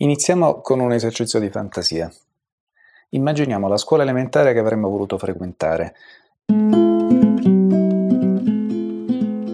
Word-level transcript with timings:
Iniziamo 0.00 0.60
con 0.60 0.78
un 0.78 0.92
esercizio 0.92 1.40
di 1.40 1.50
fantasia. 1.50 2.08
Immaginiamo 3.08 3.66
la 3.66 3.76
scuola 3.76 4.04
elementare 4.04 4.52
che 4.52 4.60
avremmo 4.60 4.88
voluto 4.88 5.18
frequentare. 5.18 5.92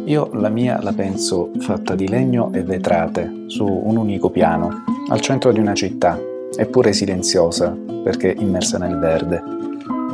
Io 0.05 0.29
la 0.35 0.51
mia 0.51 0.83
la 0.83 0.93
penso 0.93 1.51
fatta 1.61 1.95
di 1.95 2.07
legno 2.09 2.53
e 2.53 2.63
vetrate, 2.63 3.45
su 3.47 3.65
un 3.65 3.97
unico 3.97 4.29
piano, 4.29 4.85
al 5.09 5.21
centro 5.21 5.51
di 5.51 5.61
una 5.61 5.73
città, 5.73 6.21
eppure 6.55 6.93
silenziosa, 6.93 7.75
perché 8.03 8.37
immersa 8.39 8.77
nel 8.77 8.99
verde. 8.99 9.43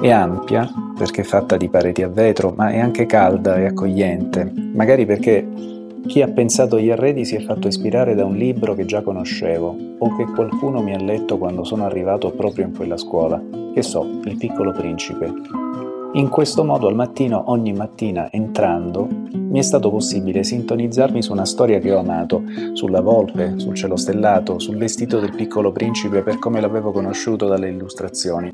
È 0.01 0.11
ampia, 0.11 0.71
perché 0.97 1.25
fatta 1.25 1.57
di 1.57 1.69
pareti 1.69 2.05
a 2.05 2.09
vetro, 2.09 2.53
ma 2.57 2.71
è 2.71 2.79
anche 2.79 3.05
calda 3.05 3.57
e 3.57 3.65
accogliente, 3.65 4.49
magari 4.75 5.05
perché 5.07 5.70
chi 6.07 6.23
ha 6.23 6.29
pensato 6.29 6.81
gli 6.81 6.91
arredi 6.91 7.25
si 7.25 7.37
è 7.37 7.41
fatto 7.41 7.69
ispirare 7.69 8.15
da 8.15 8.25
un 8.25 8.35
libro 8.35 8.75
che 8.75 8.85
già 8.85 9.03
conoscevo 9.03 9.77
o 9.99 10.17
che 10.17 10.25
qualcuno 10.25 10.83
mi 10.83 10.95
ha 10.95 10.99
letto 10.99 11.39
quando 11.39 11.63
sono 11.63 11.85
arrivato 11.85 12.31
proprio 12.31 12.65
in 12.65 12.75
quella 12.75 12.97
scuola, 12.97 13.41
che 13.73 13.83
so, 13.83 14.05
Il 14.25 14.37
piccolo 14.37 14.73
principe. 14.73 15.33
In 16.15 16.29
questo 16.29 16.65
modo 16.65 16.89
al 16.89 16.97
mattino, 16.97 17.45
ogni 17.47 17.73
mattina, 17.73 18.33
entrando, 18.33 19.07
mi 19.33 19.61
è 19.61 19.63
stato 19.63 19.91
possibile 19.91 20.43
sintonizzarmi 20.43 21.23
su 21.23 21.31
una 21.31 21.45
storia 21.45 21.79
che 21.79 21.93
ho 21.93 22.01
amato, 22.01 22.43
sulla 22.73 23.01
volpe, 23.01 23.55
sul 23.59 23.77
cielo 23.77 23.95
stellato, 23.95 24.59
sul 24.59 24.77
vestito 24.77 25.21
del 25.21 25.35
piccolo 25.35 25.71
principe 25.71 26.23
per 26.23 26.41
come 26.41 26.61
l'avevo 26.61 26.91
conosciuto 26.91 27.47
dalle 27.47 27.69
illustrazioni. 27.69 28.53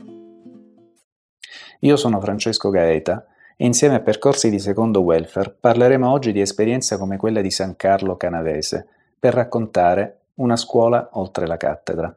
Io 1.81 1.97
sono 1.97 2.21
Francesco 2.21 2.69
Gaeta 2.69 3.25
insieme 3.65 3.95
a 3.95 4.01
percorsi 4.01 4.51
di 4.51 4.59
secondo 4.59 5.01
welfare 5.01 5.55
parleremo 5.59 6.11
oggi 6.11 6.33
di 6.33 6.41
esperienze 6.41 6.99
come 6.99 7.17
quella 7.17 7.41
di 7.41 7.51
San 7.51 7.75
Carlo 7.77 8.17
Canavese 8.17 8.87
per 9.19 9.33
raccontare 9.33 10.19
una 10.35 10.57
scuola 10.57 11.09
oltre 11.13 11.47
la 11.47 11.57
cattedra. 11.57 12.15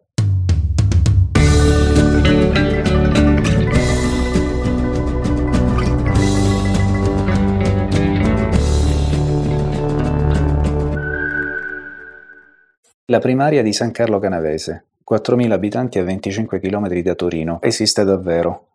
La 13.05 13.19
primaria 13.19 13.63
di 13.63 13.73
San 13.73 13.91
Carlo 13.91 14.19
Canavese, 14.19 14.85
4.000 15.09 15.51
abitanti 15.51 15.97
a 15.97 16.03
25 16.03 16.59
km 16.59 16.99
da 16.99 17.15
Torino, 17.15 17.59
esiste 17.61 18.03
davvero, 18.03 18.68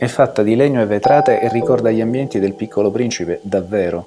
è 0.00 0.06
fatta 0.06 0.42
di 0.42 0.56
legno 0.56 0.80
e 0.80 0.86
vetrate 0.86 1.40
e 1.40 1.50
ricorda 1.50 1.90
gli 1.90 2.00
ambienti 2.00 2.38
del 2.38 2.54
piccolo 2.54 2.90
principe, 2.90 3.38
davvero. 3.42 4.02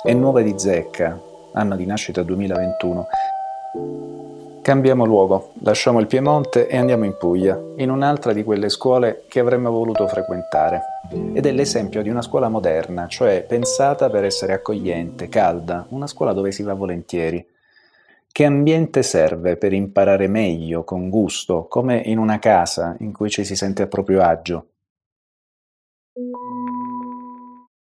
È 0.00 0.12
nuova 0.12 0.40
di 0.40 0.54
zecca, 0.56 1.18
anno 1.54 1.74
di 1.74 1.84
nascita 1.84 2.22
2021. 2.22 3.06
Cambiamo 4.62 5.04
luogo, 5.04 5.50
lasciamo 5.64 5.98
il 5.98 6.06
Piemonte 6.06 6.68
e 6.68 6.76
andiamo 6.76 7.04
in 7.04 7.16
Puglia, 7.18 7.60
in 7.78 7.90
un'altra 7.90 8.32
di 8.32 8.44
quelle 8.44 8.68
scuole 8.68 9.24
che 9.26 9.40
avremmo 9.40 9.72
voluto 9.72 10.06
frequentare. 10.06 10.80
Ed 11.32 11.44
è 11.44 11.50
l'esempio 11.50 12.00
di 12.00 12.08
una 12.08 12.22
scuola 12.22 12.48
moderna, 12.48 13.08
cioè 13.08 13.44
pensata 13.48 14.08
per 14.08 14.22
essere 14.22 14.52
accogliente, 14.52 15.28
calda, 15.28 15.86
una 15.88 16.06
scuola 16.06 16.32
dove 16.32 16.52
si 16.52 16.62
va 16.62 16.74
volentieri. 16.74 17.44
Che 18.30 18.44
ambiente 18.44 19.02
serve 19.02 19.56
per 19.56 19.72
imparare 19.72 20.28
meglio, 20.28 20.84
con 20.84 21.10
gusto, 21.10 21.66
come 21.68 21.96
in 21.96 22.18
una 22.18 22.38
casa 22.38 22.94
in 23.00 23.12
cui 23.12 23.30
ci 23.30 23.42
si 23.42 23.56
sente 23.56 23.82
a 23.82 23.88
proprio 23.88 24.22
agio? 24.22 24.67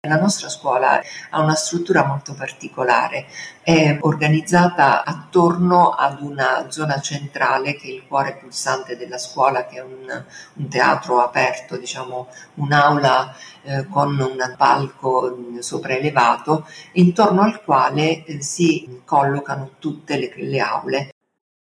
La 0.08 0.18
nostra 0.18 0.48
scuola 0.48 1.00
ha 1.30 1.40
una 1.40 1.54
struttura 1.54 2.04
molto 2.04 2.34
particolare, 2.34 3.26
è 3.62 3.98
organizzata 4.00 5.04
attorno 5.04 5.90
ad 5.90 6.20
una 6.20 6.66
zona 6.70 6.98
centrale 7.00 7.76
che 7.76 7.86
è 7.86 7.90
il 7.92 8.06
cuore 8.08 8.36
pulsante 8.36 8.96
della 8.96 9.18
scuola, 9.18 9.64
che 9.66 9.76
è 9.76 9.82
un, 9.82 10.24
un 10.54 10.68
teatro 10.68 11.20
aperto, 11.20 11.76
diciamo 11.76 12.26
un'aula 12.54 13.32
eh, 13.62 13.86
con 13.86 14.18
un 14.18 14.54
palco 14.56 15.38
sopraelevato, 15.60 16.66
intorno 16.94 17.42
al 17.42 17.62
quale 17.62 18.24
eh, 18.24 18.42
si 18.42 19.02
collocano 19.04 19.72
tutte 19.78 20.18
le, 20.18 20.32
le 20.34 20.58
aule. 20.58 21.10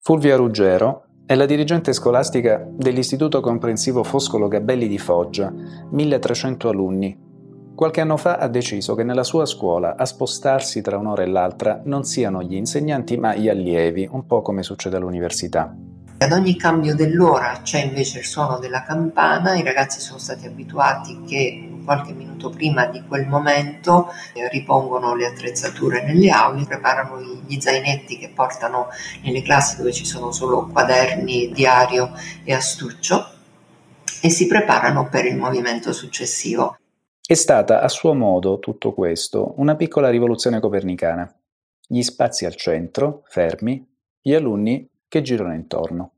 Fulvia 0.00 0.36
Ruggero 0.36 1.07
è 1.28 1.34
la 1.34 1.44
dirigente 1.44 1.92
scolastica 1.92 2.66
dell'Istituto 2.66 3.42
Comprensivo 3.42 4.02
Foscolo 4.02 4.48
Gabelli 4.48 4.88
di 4.88 4.96
Foggia, 4.96 5.52
1300 5.90 6.68
alunni, 6.70 7.18
Qualche 7.74 8.00
anno 8.00 8.16
fa 8.16 8.38
ha 8.38 8.48
deciso 8.48 8.94
che 8.94 9.04
nella 9.04 9.22
sua 9.22 9.44
scuola 9.44 9.94
a 9.96 10.06
spostarsi 10.06 10.80
tra 10.80 10.96
un'ora 10.96 11.22
e 11.22 11.26
l'altra 11.26 11.82
non 11.84 12.02
siano 12.02 12.42
gli 12.42 12.54
insegnanti 12.54 13.18
ma 13.18 13.36
gli 13.36 13.48
allievi, 13.48 14.08
un 14.10 14.26
po' 14.26 14.40
come 14.40 14.62
succede 14.62 14.96
all'università. 14.96 15.76
Ad 16.16 16.32
ogni 16.32 16.56
cambio 16.56 16.96
dell'ora 16.96 17.60
c'è 17.62 17.84
invece 17.84 18.20
il 18.20 18.24
suono 18.24 18.58
della 18.58 18.82
campana, 18.82 19.54
i 19.54 19.62
ragazzi 19.62 20.00
sono 20.00 20.18
stati 20.18 20.46
abituati 20.46 21.20
che 21.24 21.67
qualche 21.88 22.12
minuto 22.12 22.50
prima 22.50 22.84
di 22.84 23.02
quel 23.08 23.26
momento 23.26 24.08
eh, 24.34 24.46
ripongono 24.50 25.14
le 25.14 25.24
attrezzature 25.24 26.04
nelle 26.04 26.28
aule, 26.28 26.66
preparano 26.66 27.18
gli 27.18 27.58
zainetti 27.58 28.18
che 28.18 28.28
portano 28.28 28.88
nelle 29.22 29.40
classi 29.40 29.78
dove 29.78 29.90
ci 29.90 30.04
sono 30.04 30.30
solo 30.30 30.66
quaderni, 30.66 31.50
diario 31.50 32.12
e 32.44 32.52
astuccio 32.52 33.26
e 34.20 34.28
si 34.28 34.46
preparano 34.46 35.08
per 35.08 35.24
il 35.24 35.38
movimento 35.38 35.94
successivo. 35.94 36.76
È 37.26 37.34
stata 37.34 37.80
a 37.80 37.88
suo 37.88 38.12
modo 38.12 38.58
tutto 38.58 38.92
questo 38.92 39.54
una 39.56 39.74
piccola 39.74 40.10
rivoluzione 40.10 40.60
copernicana. 40.60 41.34
Gli 41.86 42.02
spazi 42.02 42.44
al 42.44 42.54
centro, 42.54 43.22
fermi, 43.28 43.82
gli 44.20 44.34
alunni 44.34 44.86
che 45.08 45.22
girano 45.22 45.54
intorno. 45.54 46.12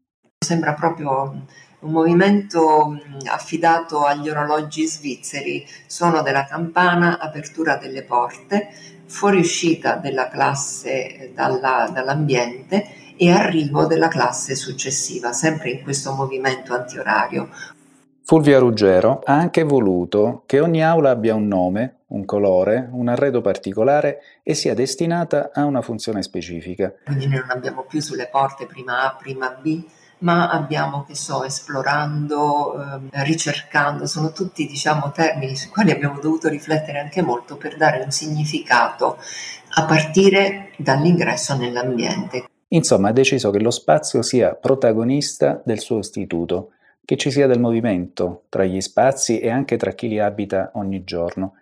Sembra 0.50 0.74
proprio 0.74 1.44
un 1.78 1.92
movimento 1.92 3.00
affidato 3.26 4.02
agli 4.02 4.28
orologi 4.28 4.84
svizzeri, 4.84 5.64
suono 5.86 6.22
della 6.22 6.44
campana, 6.44 7.20
apertura 7.20 7.76
delle 7.76 8.02
porte, 8.02 8.70
fuoriuscita 9.06 9.94
della 9.94 10.26
classe 10.26 11.30
dalla, 11.36 11.88
dall'ambiente 11.94 13.14
e 13.16 13.30
arrivo 13.30 13.86
della 13.86 14.08
classe 14.08 14.56
successiva, 14.56 15.30
sempre 15.30 15.70
in 15.70 15.82
questo 15.84 16.14
movimento 16.14 16.74
antiorario. 16.74 17.48
Fulvia 18.24 18.58
Ruggero 18.58 19.20
ha 19.24 19.34
anche 19.34 19.62
voluto 19.62 20.42
che 20.46 20.58
ogni 20.58 20.82
aula 20.82 21.10
abbia 21.10 21.36
un 21.36 21.46
nome, 21.46 21.98
un 22.08 22.24
colore, 22.24 22.88
un 22.90 23.06
arredo 23.06 23.40
particolare 23.40 24.18
e 24.42 24.54
sia 24.54 24.74
destinata 24.74 25.50
a 25.54 25.64
una 25.64 25.80
funzione 25.80 26.24
specifica. 26.24 26.92
Quindi 27.04 27.28
noi 27.28 27.38
non 27.38 27.50
abbiamo 27.50 27.82
più 27.82 28.00
sulle 28.00 28.26
porte 28.28 28.66
prima 28.66 29.04
A, 29.04 29.14
prima 29.14 29.50
B, 29.50 29.84
ma 30.20 30.48
abbiamo, 30.48 31.04
che 31.04 31.14
so, 31.14 31.44
esplorando, 31.44 33.08
eh, 33.10 33.24
ricercando, 33.24 34.06
sono 34.06 34.32
tutti, 34.32 34.66
diciamo, 34.66 35.12
termini 35.12 35.56
sui 35.56 35.70
quali 35.70 35.90
abbiamo 35.90 36.18
dovuto 36.20 36.48
riflettere 36.48 36.98
anche 36.98 37.22
molto 37.22 37.56
per 37.56 37.76
dare 37.76 38.02
un 38.02 38.10
significato 38.10 39.18
a 39.74 39.84
partire 39.84 40.72
dall'ingresso 40.76 41.56
nell'ambiente. 41.56 42.48
Insomma, 42.68 43.08
ha 43.08 43.12
deciso 43.12 43.50
che 43.50 43.60
lo 43.60 43.70
spazio 43.70 44.22
sia 44.22 44.54
protagonista 44.54 45.60
del 45.64 45.80
suo 45.80 45.98
istituto 45.98 46.72
che 47.04 47.16
ci 47.16 47.32
sia 47.32 47.48
del 47.48 47.58
movimento 47.58 48.44
tra 48.48 48.64
gli 48.64 48.80
spazi 48.80 49.40
e 49.40 49.50
anche 49.50 49.76
tra 49.76 49.90
chi 49.92 50.06
li 50.06 50.20
abita 50.20 50.70
ogni 50.74 51.02
giorno. 51.02 51.54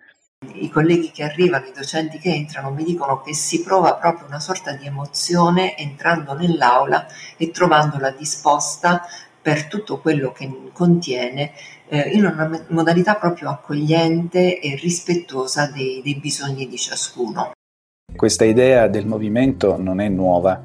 I 0.55 0.71
colleghi 0.71 1.11
che 1.11 1.25
arrivano, 1.25 1.67
i 1.67 1.73
docenti 1.75 2.19
che 2.19 2.33
entrano 2.33 2.71
mi 2.71 2.85
dicono 2.85 3.21
che 3.21 3.35
si 3.35 3.63
prova 3.63 3.95
proprio 3.97 4.29
una 4.29 4.39
sorta 4.39 4.73
di 4.73 4.87
emozione 4.87 5.77
entrando 5.77 6.33
nell'aula 6.35 7.07
e 7.37 7.51
trovandola 7.51 8.11
disposta 8.11 9.03
per 9.43 9.67
tutto 9.67 9.99
quello 9.99 10.31
che 10.31 10.49
contiene 10.73 11.53
eh, 11.89 12.11
in 12.11 12.25
una 12.25 12.65
modalità 12.69 13.17
proprio 13.17 13.51
accogliente 13.51 14.61
e 14.61 14.77
rispettosa 14.77 15.67
dei, 15.67 16.03
dei 16.05 16.15
bisogni 16.17 16.69
di 16.69 16.77
ciascuno. 16.77 17.51
Questa 18.15 18.45
idea 18.45 18.87
del 18.87 19.07
movimento 19.07 19.77
non 19.77 20.01
è 20.01 20.09
nuova. 20.09 20.63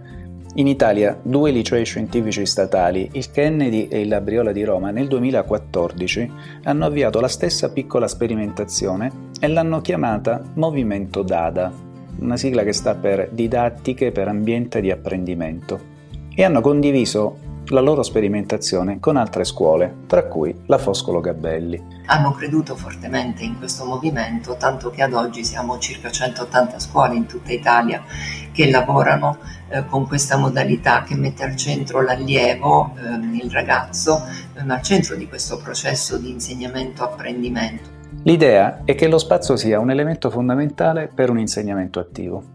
In 0.56 0.68
Italia 0.68 1.20
due 1.20 1.50
licei 1.50 1.84
scientifici 1.84 2.46
statali, 2.46 3.10
il 3.14 3.32
Kennedy 3.32 3.88
e 3.88 4.02
il 4.02 4.08
Labriola 4.08 4.52
di 4.52 4.64
Roma, 4.64 4.92
nel 4.92 5.08
2014 5.08 6.32
hanno 6.66 6.86
avviato 6.86 7.20
la 7.20 7.28
stessa 7.28 7.72
piccola 7.72 8.08
sperimentazione 8.08 9.32
e 9.40 9.48
l'hanno 9.48 9.82
chiamata 9.82 10.44
Movimento 10.54 11.24
DADA, 11.24 11.74
una 12.20 12.38
sigla 12.38 12.62
che 12.62 12.72
sta 12.72 12.94
per 12.94 13.30
Didattiche 13.32 14.12
per 14.12 14.28
Ambiente 14.28 14.80
di 14.80 14.92
Apprendimento, 14.92 15.80
e 16.36 16.44
hanno 16.44 16.62
condiviso 16.62 17.38
la 17.68 17.80
loro 17.80 18.04
sperimentazione 18.04 19.00
con 19.00 19.16
altre 19.18 19.44
scuole, 19.44 20.02
tra 20.08 20.26
cui 20.26 20.54
la 20.66 20.78
Foscolo 20.78 21.22
Gabelli. 21.22 21.82
Hanno 22.06 22.32
creduto 22.34 22.76
fortemente 22.76 23.44
in 23.44 23.58
questo 23.58 23.86
movimento, 23.86 24.56
tanto 24.58 24.90
che 24.90 25.02
ad 25.02 25.14
oggi 25.14 25.44
siamo 25.44 25.78
circa 25.80 26.12
180 26.12 26.80
scuole 26.80 27.16
in 27.16 27.26
tutta 27.26 27.52
Italia 27.52 28.04
che 28.52 28.70
lavorano 28.70 29.38
eh, 29.70 29.86
con 29.86 30.08
questa 30.08 30.38
modalità 30.38 31.04
che 31.04 31.16
mette 31.16 31.44
al 31.44 31.56
centro 31.56 32.02
l'allievo, 32.02 32.94
eh, 32.98 33.44
il 33.44 33.52
ragazzo, 33.52 34.24
eh, 34.54 34.62
al 34.66 34.82
centro 34.82 35.16
di 35.16 35.28
questo 35.28 35.58
processo 35.58 36.18
di 36.18 36.30
insegnamento-apprendimento. 36.30 38.02
L'idea 38.24 38.84
è 38.86 38.96
che 38.96 39.08
lo 39.08 39.18
spazio 39.18 39.56
sia 39.56 39.80
un 39.80 39.90
elemento 39.90 40.30
fondamentale 40.30 41.10
per 41.14 41.30
un 41.30 41.40
insegnamento 41.40 42.00
attivo. 42.00 42.53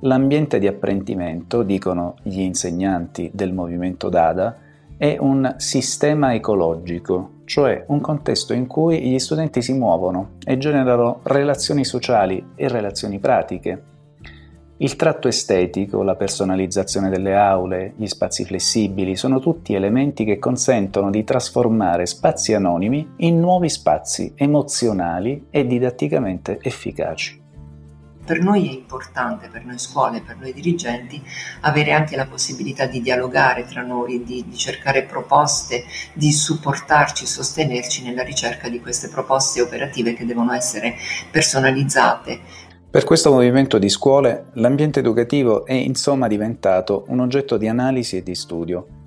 L'ambiente 0.00 0.58
di 0.58 0.66
apprendimento, 0.66 1.62
dicono 1.62 2.14
gli 2.22 2.40
insegnanti 2.40 3.30
del 3.34 3.52
movimento 3.52 4.08
Dada, 4.08 4.56
è 4.96 5.16
un 5.18 5.54
sistema 5.58 6.34
ecologico, 6.34 7.40
cioè 7.44 7.84
un 7.88 8.00
contesto 8.00 8.54
in 8.54 8.66
cui 8.66 9.00
gli 9.00 9.18
studenti 9.18 9.60
si 9.60 9.72
muovono 9.72 10.32
e 10.44 10.56
generano 10.56 11.20
relazioni 11.24 11.84
sociali 11.84 12.52
e 12.54 12.68
relazioni 12.68 13.18
pratiche. 13.18 13.82
Il 14.78 14.96
tratto 14.96 15.28
estetico, 15.28 16.02
la 16.02 16.16
personalizzazione 16.16 17.10
delle 17.10 17.36
aule, 17.36 17.92
gli 17.96 18.06
spazi 18.06 18.46
flessibili 18.46 19.16
sono 19.16 19.38
tutti 19.38 19.74
elementi 19.74 20.24
che 20.24 20.38
consentono 20.38 21.10
di 21.10 21.24
trasformare 21.24 22.06
spazi 22.06 22.54
anonimi 22.54 23.06
in 23.16 23.38
nuovi 23.38 23.68
spazi 23.68 24.32
emozionali 24.34 25.48
e 25.50 25.66
didatticamente 25.66 26.58
efficaci. 26.62 27.39
Per 28.30 28.40
noi 28.40 28.68
è 28.68 28.72
importante, 28.72 29.48
per 29.48 29.64
noi 29.64 29.80
scuole, 29.80 30.22
per 30.24 30.36
noi 30.36 30.52
dirigenti, 30.52 31.20
avere 31.62 31.90
anche 31.90 32.14
la 32.14 32.26
possibilità 32.26 32.86
di 32.86 33.02
dialogare 33.02 33.66
tra 33.66 33.82
noi, 33.82 34.22
di, 34.22 34.44
di 34.46 34.56
cercare 34.56 35.02
proposte, 35.02 35.82
di 36.12 36.30
supportarci, 36.30 37.26
sostenerci 37.26 38.04
nella 38.04 38.22
ricerca 38.22 38.68
di 38.68 38.78
queste 38.80 39.08
proposte 39.08 39.60
operative 39.60 40.14
che 40.14 40.24
devono 40.24 40.52
essere 40.52 40.94
personalizzate. 41.28 42.38
Per 42.88 43.02
questo 43.02 43.32
movimento 43.32 43.78
di 43.78 43.88
scuole, 43.88 44.50
l'ambiente 44.52 45.00
educativo 45.00 45.66
è 45.66 45.72
insomma 45.72 46.28
diventato 46.28 47.06
un 47.08 47.18
oggetto 47.18 47.56
di 47.56 47.66
analisi 47.66 48.16
e 48.16 48.22
di 48.22 48.36
studio 48.36 48.99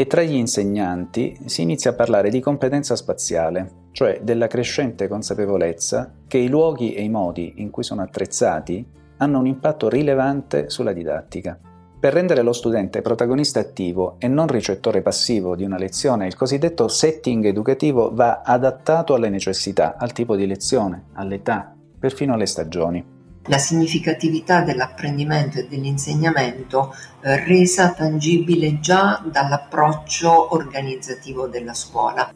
e 0.00 0.06
tra 0.06 0.22
gli 0.22 0.34
insegnanti 0.34 1.36
si 1.44 1.60
inizia 1.60 1.90
a 1.90 1.94
parlare 1.94 2.30
di 2.30 2.40
competenza 2.40 2.96
spaziale, 2.96 3.88
cioè 3.92 4.20
della 4.22 4.46
crescente 4.46 5.08
consapevolezza 5.08 6.14
che 6.26 6.38
i 6.38 6.48
luoghi 6.48 6.94
e 6.94 7.02
i 7.02 7.10
modi 7.10 7.56
in 7.56 7.68
cui 7.68 7.82
sono 7.82 8.00
attrezzati 8.00 8.82
hanno 9.18 9.38
un 9.38 9.46
impatto 9.46 9.90
rilevante 9.90 10.70
sulla 10.70 10.94
didattica. 10.94 11.58
Per 12.00 12.14
rendere 12.14 12.40
lo 12.40 12.54
studente 12.54 13.02
protagonista 13.02 13.60
attivo 13.60 14.16
e 14.18 14.26
non 14.26 14.46
ricettore 14.46 15.02
passivo 15.02 15.54
di 15.54 15.64
una 15.64 15.76
lezione, 15.76 16.26
il 16.26 16.34
cosiddetto 16.34 16.88
setting 16.88 17.44
educativo 17.44 18.10
va 18.10 18.40
adattato 18.42 19.12
alle 19.12 19.28
necessità, 19.28 19.96
al 19.98 20.12
tipo 20.12 20.34
di 20.34 20.46
lezione, 20.46 21.08
all'età, 21.12 21.76
perfino 21.98 22.32
alle 22.32 22.46
stagioni 22.46 23.18
la 23.46 23.58
significatività 23.58 24.62
dell'apprendimento 24.62 25.58
e 25.58 25.66
dell'insegnamento 25.68 26.94
eh, 27.20 27.44
resa 27.44 27.92
tangibile 27.92 28.80
già 28.80 29.22
dall'approccio 29.24 30.54
organizzativo 30.54 31.46
della 31.46 31.74
scuola. 31.74 32.32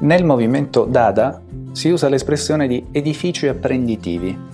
Nel 0.00 0.24
movimento 0.24 0.84
Dada 0.84 1.40
si 1.72 1.88
usa 1.90 2.08
l'espressione 2.08 2.66
di 2.66 2.86
edifici 2.90 3.46
apprenditivi. 3.48 4.48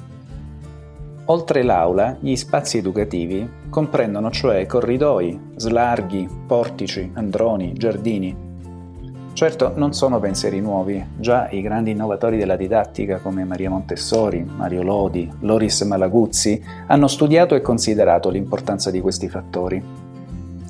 Oltre 1.26 1.62
l'aula, 1.62 2.16
gli 2.20 2.34
spazi 2.36 2.78
educativi 2.78 3.48
comprendono 3.68 4.30
cioè 4.30 4.64
corridoi, 4.66 5.38
slarghi, 5.56 6.28
portici, 6.46 7.10
androni, 7.14 7.72
giardini. 7.74 8.45
Certo, 9.36 9.72
non 9.76 9.92
sono 9.92 10.18
pensieri 10.18 10.62
nuovi, 10.62 11.04
già 11.18 11.50
i 11.50 11.60
grandi 11.60 11.90
innovatori 11.90 12.38
della 12.38 12.56
didattica 12.56 13.18
come 13.18 13.44
Maria 13.44 13.68
Montessori, 13.68 14.42
Mario 14.42 14.82
Lodi, 14.82 15.30
Loris 15.40 15.82
Malaguzzi 15.82 16.64
hanno 16.86 17.06
studiato 17.06 17.54
e 17.54 17.60
considerato 17.60 18.30
l'importanza 18.30 18.90
di 18.90 19.02
questi 19.02 19.28
fattori. 19.28 19.84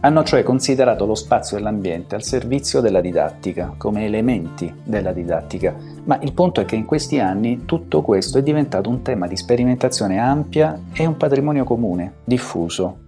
Hanno 0.00 0.24
cioè 0.24 0.42
considerato 0.42 1.06
lo 1.06 1.14
spazio 1.14 1.56
e 1.56 1.60
l'ambiente 1.60 2.16
al 2.16 2.24
servizio 2.24 2.80
della 2.80 3.00
didattica, 3.00 3.72
come 3.76 4.04
elementi 4.04 4.74
della 4.82 5.12
didattica, 5.12 5.72
ma 6.02 6.18
il 6.20 6.32
punto 6.32 6.60
è 6.60 6.64
che 6.64 6.74
in 6.74 6.86
questi 6.86 7.20
anni 7.20 7.66
tutto 7.66 8.02
questo 8.02 8.38
è 8.38 8.42
diventato 8.42 8.90
un 8.90 9.00
tema 9.02 9.28
di 9.28 9.36
sperimentazione 9.36 10.18
ampia 10.18 10.76
e 10.92 11.06
un 11.06 11.16
patrimonio 11.16 11.62
comune, 11.62 12.14
diffuso. 12.24 13.04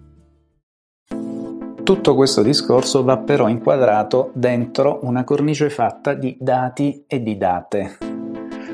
Tutto 1.88 2.14
questo 2.14 2.42
discorso 2.42 3.02
va 3.02 3.16
però 3.16 3.48
inquadrato 3.48 4.30
dentro 4.34 4.98
una 5.04 5.24
cornice 5.24 5.70
fatta 5.70 6.12
di 6.12 6.36
dati 6.38 7.04
e 7.06 7.22
di 7.22 7.38
date, 7.38 7.96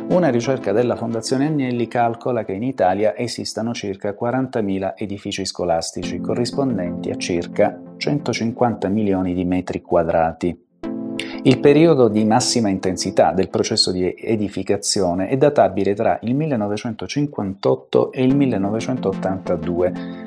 una 0.08 0.30
ricerca 0.30 0.72
della 0.72 0.96
Fondazione 0.96 1.46
Agnelli 1.46 1.86
calcola 1.86 2.44
che 2.44 2.54
in 2.54 2.64
Italia 2.64 3.16
esistano 3.16 3.72
circa 3.72 4.16
40.000 4.20 4.94
edifici 4.96 5.44
scolastici, 5.44 6.18
corrispondenti 6.18 7.10
a 7.10 7.16
circa 7.16 7.80
150 7.96 8.88
milioni 8.88 9.32
di 9.32 9.44
metri 9.44 9.80
quadrati. 9.80 10.62
Il 11.44 11.60
periodo 11.60 12.08
di 12.08 12.24
massima 12.24 12.68
intensità 12.68 13.30
del 13.30 13.48
processo 13.48 13.92
di 13.92 14.12
edificazione 14.18 15.28
è 15.28 15.36
databile 15.36 15.94
tra 15.94 16.18
il 16.22 16.34
1958 16.34 18.10
e 18.10 18.24
il 18.24 18.34
1982 18.34 20.23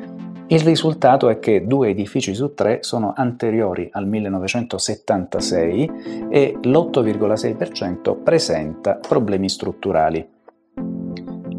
il 0.50 0.62
risultato 0.62 1.28
è 1.28 1.40
che 1.40 1.68
due 1.68 1.90
edifici 1.90 2.34
su 2.34 2.54
tre 2.54 2.80
sono 2.82 3.12
anteriori 3.14 3.90
al 3.92 4.08
1976 4.08 5.92
e 6.30 6.58
l'8,6% 6.62 8.24
presenta 8.24 8.96
problemi 8.96 9.50
strutturali. 9.50 10.26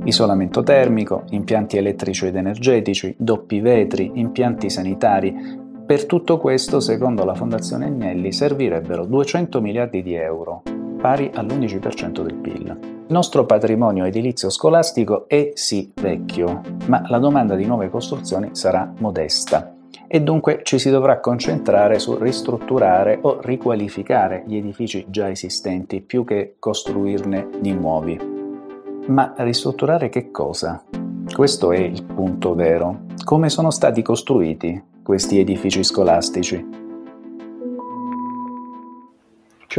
Isolamento 0.05 0.63
termico, 0.63 1.25
impianti 1.31 1.77
elettrici 1.77 2.29
ed 2.29 2.37
energetici, 2.37 3.15
doppi 3.19 3.61
vetri, 3.61 4.13
impianti 4.15 4.71
sanitari. 4.71 5.37
Per 5.85 6.07
tutto 6.07 6.39
questo, 6.39 6.81
secondo 6.81 7.27
la 7.27 7.35
Fondazione 7.35 7.85
Agnelli, 7.87 8.33
servirebbero 8.33 9.05
200 9.05 9.61
miliardi 9.61 10.03
di 10.03 10.15
euro, 10.15 10.63
pari 10.99 11.31
all'11% 11.33 12.23
del 12.23 12.35
PIL. 12.35 12.67
Il 13.09 13.15
nostro 13.15 13.47
patrimonio 13.47 14.05
edilizio 14.05 14.51
scolastico 14.51 15.27
è 15.29 15.53
sì 15.55 15.91
vecchio, 15.95 16.61
ma 16.87 17.03
la 17.09 17.19
domanda 17.19 17.55
di 17.55 17.65
nuove 17.65 17.89
costruzioni 17.89 18.51
sarà 18.53 18.93
modesta 18.99 19.73
e 20.11 20.23
dunque 20.23 20.61
ci 20.63 20.79
si 20.79 20.91
dovrà 20.91 21.21
concentrare 21.21 21.99
su 21.99 22.17
ristrutturare 22.17 23.19
o 23.21 23.41
riqualificare 23.41 24.43
gli 24.47 24.57
edifici 24.57 25.07
già 25.09 25.31
esistenti 25.31 26.01
più 26.01 26.25
che 26.25 26.57
costruirne 26.59 27.49
di 27.61 27.73
nuovi. 27.73 28.19
Ma 29.07 29.35
ristrutturare 29.37 30.09
che 30.09 30.31
cosa? 30.31 30.83
Questo 31.33 31.73
è 31.73 31.79
il 31.79 32.05
punto 32.05 32.55
vero. 32.55 33.01
Come 33.23 33.51
sono 33.51 33.71
stati 33.71 34.03
costruiti 34.03 34.83
questi 35.03 35.39
edifici 35.39 35.85
scolastici? 35.85 36.88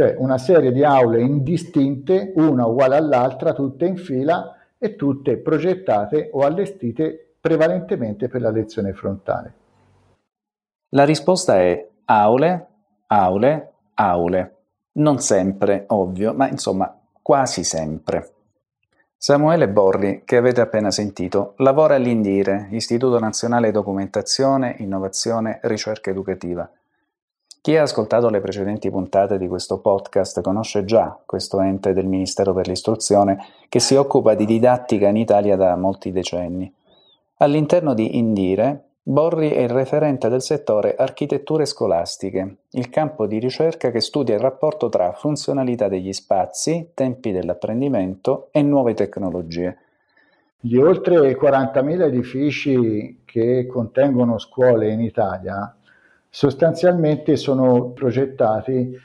Cioè 0.00 0.14
una 0.16 0.38
serie 0.38 0.72
di 0.72 0.82
aule 0.82 1.20
indistinte, 1.20 2.32
una 2.36 2.64
uguale 2.64 2.96
all'altra, 2.96 3.52
tutte 3.52 3.84
in 3.84 3.98
fila 3.98 4.56
e 4.78 4.96
tutte 4.96 5.36
progettate 5.36 6.30
o 6.32 6.40
allestite 6.40 7.34
prevalentemente 7.38 8.26
per 8.28 8.40
la 8.40 8.50
lezione 8.50 8.94
frontale. 8.94 9.54
La 10.94 11.04
risposta 11.04 11.58
è 11.60 11.86
aule, 12.06 12.66
aule, 13.08 13.72
aule. 13.92 14.56
Non 14.92 15.18
sempre, 15.18 15.84
ovvio, 15.88 16.32
ma 16.32 16.48
insomma 16.48 16.98
quasi 17.20 17.62
sempre. 17.62 18.30
Samuele 19.18 19.68
Borri, 19.68 20.22
che 20.24 20.38
avete 20.38 20.62
appena 20.62 20.90
sentito, 20.90 21.52
lavora 21.58 21.96
all'Indire, 21.96 22.68
Istituto 22.70 23.18
Nazionale 23.18 23.70
Documentazione, 23.70 24.76
Innovazione, 24.78 25.60
Ricerca 25.64 26.08
Educativa 26.08 26.66
chi 27.62 27.76
ha 27.76 27.82
ascoltato 27.82 28.30
le 28.30 28.40
precedenti 28.40 28.90
puntate 28.90 29.36
di 29.36 29.46
questo 29.46 29.80
podcast 29.80 30.40
conosce 30.40 30.86
già 30.86 31.18
questo 31.26 31.60
ente 31.60 31.92
del 31.92 32.06
Ministero 32.06 32.54
per 32.54 32.66
l'Istruzione 32.66 33.44
che 33.68 33.80
si 33.80 33.96
occupa 33.96 34.34
di 34.34 34.46
didattica 34.46 35.08
in 35.08 35.16
Italia 35.16 35.56
da 35.56 35.76
molti 35.76 36.10
decenni. 36.10 36.72
All'interno 37.36 37.92
di 37.92 38.16
Indire, 38.16 38.84
Borri 39.02 39.50
è 39.50 39.60
il 39.60 39.68
referente 39.68 40.30
del 40.30 40.40
settore 40.40 40.94
architetture 40.94 41.66
scolastiche, 41.66 42.56
il 42.70 42.88
campo 42.88 43.26
di 43.26 43.38
ricerca 43.38 43.90
che 43.90 44.00
studia 44.00 44.34
il 44.34 44.40
rapporto 44.40 44.88
tra 44.88 45.12
funzionalità 45.12 45.88
degli 45.88 46.14
spazi, 46.14 46.92
tempi 46.94 47.30
dell'apprendimento 47.30 48.48
e 48.52 48.62
nuove 48.62 48.94
tecnologie. 48.94 49.76
Gli 50.60 50.76
oltre 50.76 51.36
40.000 51.38 52.02
edifici 52.02 53.20
che 53.26 53.66
contengono 53.66 54.38
scuole 54.38 54.90
in 54.90 55.00
Italia 55.00 55.74
sostanzialmente 56.30 57.36
sono 57.36 57.90
progettati 57.90 58.96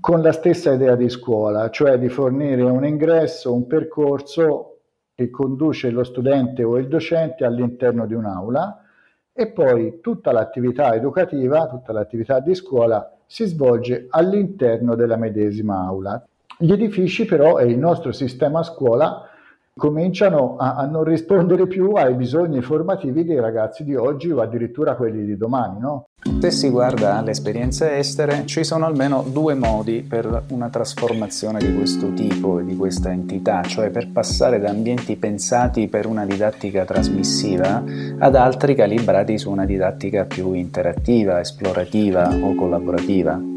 con 0.00 0.20
la 0.20 0.32
stessa 0.32 0.72
idea 0.72 0.94
di 0.94 1.08
scuola, 1.08 1.70
cioè 1.70 1.98
di 1.98 2.08
fornire 2.08 2.62
un 2.62 2.84
ingresso, 2.84 3.52
un 3.52 3.66
percorso 3.66 4.76
che 5.14 5.30
conduce 5.30 5.90
lo 5.90 6.04
studente 6.04 6.62
o 6.62 6.78
il 6.78 6.88
docente 6.88 7.44
all'interno 7.44 8.06
di 8.06 8.14
un'aula 8.14 8.84
e 9.32 9.50
poi 9.50 10.00
tutta 10.00 10.30
l'attività 10.32 10.94
educativa, 10.94 11.66
tutta 11.66 11.92
l'attività 11.92 12.40
di 12.40 12.54
scuola 12.54 13.16
si 13.26 13.46
svolge 13.46 14.06
all'interno 14.10 14.94
della 14.94 15.16
medesima 15.16 15.84
aula. 15.84 16.22
Gli 16.58 16.72
edifici 16.72 17.24
però 17.24 17.58
e 17.58 17.64
il 17.64 17.78
nostro 17.78 18.12
sistema 18.12 18.62
scuola 18.62 19.26
cominciano 19.74 20.56
a, 20.56 20.76
a, 20.76 20.86
non 20.86 21.04
rispondere 21.04 21.66
più 21.66 21.92
ai 21.92 22.14
bisogni 22.14 22.60
formativi 22.60 23.24
dei 23.24 23.40
ragazzi 23.40 23.84
di 23.84 23.94
oggi 23.94 24.30
o 24.30 24.40
addirittura 24.40 24.94
quelli 24.94 25.24
di 25.24 25.36
domani. 25.36 25.78
No? 25.80 26.08
Se 26.40 26.50
si 26.50 26.68
guarda 26.68 27.16
alle 27.16 27.30
esperienze 27.30 27.96
estere, 27.96 28.44
ci 28.46 28.64
sono 28.64 28.84
almeno 28.86 29.24
due 29.26 29.54
modi 29.54 30.04
per 30.06 30.44
una 30.48 30.68
trasformazione 30.68 31.58
di 31.58 31.74
questo 31.74 32.12
tipo 32.12 32.60
e 32.60 32.64
di 32.64 32.76
questa 32.76 33.10
entità, 33.10 33.62
cioè 33.62 33.90
per 33.90 34.10
passare 34.12 34.60
da 34.60 34.70
ambienti 34.70 35.16
pensati 35.16 35.88
per 35.88 36.06
una 36.06 36.26
didattica 36.26 36.84
trasmissiva 36.84 37.82
ad 38.18 38.34
altri 38.36 38.74
calibrati 38.74 39.38
su 39.38 39.50
una 39.50 39.64
didattica 39.64 40.24
più 40.24 40.52
interattiva, 40.52 41.40
esplorativa 41.40 42.28
o 42.28 42.54
collaborativa. 42.54 43.51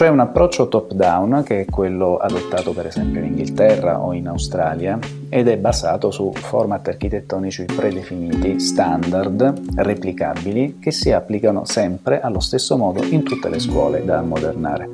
C'è 0.00 0.08
un 0.08 0.20
approccio 0.20 0.68
top-down 0.68 1.42
che 1.44 1.60
è 1.60 1.64
quello 1.66 2.16
adottato 2.16 2.72
per 2.72 2.86
esempio 2.86 3.20
in 3.20 3.26
Inghilterra 3.26 4.00
o 4.00 4.14
in 4.14 4.28
Australia 4.28 4.98
ed 5.28 5.46
è 5.46 5.58
basato 5.58 6.10
su 6.10 6.32
format 6.32 6.88
architettonici 6.88 7.66
predefiniti, 7.66 8.58
standard, 8.60 9.74
replicabili, 9.74 10.78
che 10.80 10.90
si 10.90 11.12
applicano 11.12 11.66
sempre 11.66 12.22
allo 12.22 12.40
stesso 12.40 12.78
modo 12.78 13.02
in 13.02 13.24
tutte 13.24 13.50
le 13.50 13.58
scuole 13.58 14.02
da 14.02 14.20
ammodernare. 14.20 14.88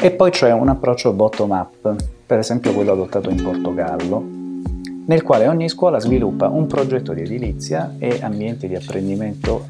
E 0.00 0.12
poi 0.12 0.30
c'è 0.30 0.52
un 0.52 0.68
approccio 0.68 1.12
bottom-up, 1.12 1.96
per 2.24 2.38
esempio 2.38 2.72
quello 2.72 2.92
adottato 2.92 3.30
in 3.30 3.42
Portogallo, 3.42 4.24
nel 5.06 5.22
quale 5.22 5.48
ogni 5.48 5.68
scuola 5.68 5.98
sviluppa 5.98 6.46
un 6.46 6.68
progetto 6.68 7.12
di 7.12 7.22
edilizia 7.22 7.96
e 7.98 8.20
ambienti 8.22 8.68
di 8.68 8.76
apprendimento 8.76 9.66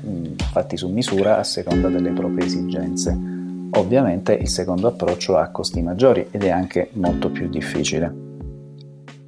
fatti 0.52 0.76
su 0.76 0.88
misura 0.88 1.38
a 1.38 1.44
seconda 1.44 1.88
delle 1.88 2.10
proprie 2.10 2.44
esigenze. 2.44 3.29
Ovviamente 3.72 4.32
il 4.32 4.48
secondo 4.48 4.88
approccio 4.88 5.36
ha 5.36 5.50
costi 5.50 5.80
maggiori 5.80 6.26
ed 6.30 6.42
è 6.42 6.50
anche 6.50 6.90
molto 6.94 7.30
più 7.30 7.48
difficile. 7.48 8.12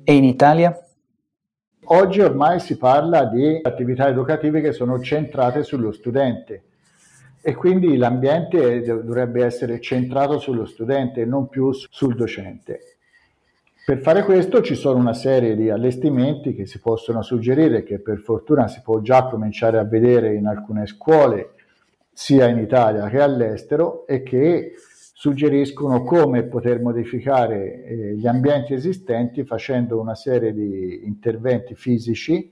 E 0.02 0.14
in 0.14 0.24
Italia? 0.24 0.76
Oggi 1.84 2.20
ormai 2.20 2.58
si 2.58 2.76
parla 2.76 3.24
di 3.26 3.60
attività 3.62 4.08
educative 4.08 4.60
che 4.60 4.72
sono 4.72 5.00
centrate 5.00 5.62
sullo 5.62 5.92
studente 5.92 6.64
e 7.40 7.54
quindi 7.54 7.96
l'ambiente 7.96 8.82
dovrebbe 8.82 9.44
essere 9.44 9.80
centrato 9.80 10.38
sullo 10.38 10.64
studente 10.64 11.20
e 11.20 11.24
non 11.24 11.48
più 11.48 11.72
sul 11.72 12.14
docente. 12.14 12.80
Per 13.84 13.98
fare 13.98 14.24
questo 14.24 14.60
ci 14.62 14.74
sono 14.74 14.98
una 14.98 15.12
serie 15.12 15.56
di 15.56 15.68
allestimenti 15.68 16.54
che 16.54 16.66
si 16.66 16.78
possono 16.80 17.22
suggerire, 17.22 17.82
che 17.82 17.98
per 17.98 18.18
fortuna 18.18 18.68
si 18.68 18.80
può 18.80 19.00
già 19.00 19.24
cominciare 19.24 19.78
a 19.78 19.84
vedere 19.84 20.34
in 20.34 20.46
alcune 20.46 20.86
scuole 20.86 21.54
sia 22.12 22.46
in 22.48 22.58
Italia 22.58 23.08
che 23.08 23.20
all'estero 23.20 24.06
e 24.06 24.22
che 24.22 24.74
suggeriscono 25.22 26.02
come 26.02 26.42
poter 26.42 26.80
modificare 26.80 27.84
eh, 27.84 28.14
gli 28.16 28.26
ambienti 28.26 28.74
esistenti 28.74 29.44
facendo 29.44 30.00
una 30.00 30.14
serie 30.16 30.52
di 30.52 31.02
interventi 31.04 31.74
fisici. 31.74 32.50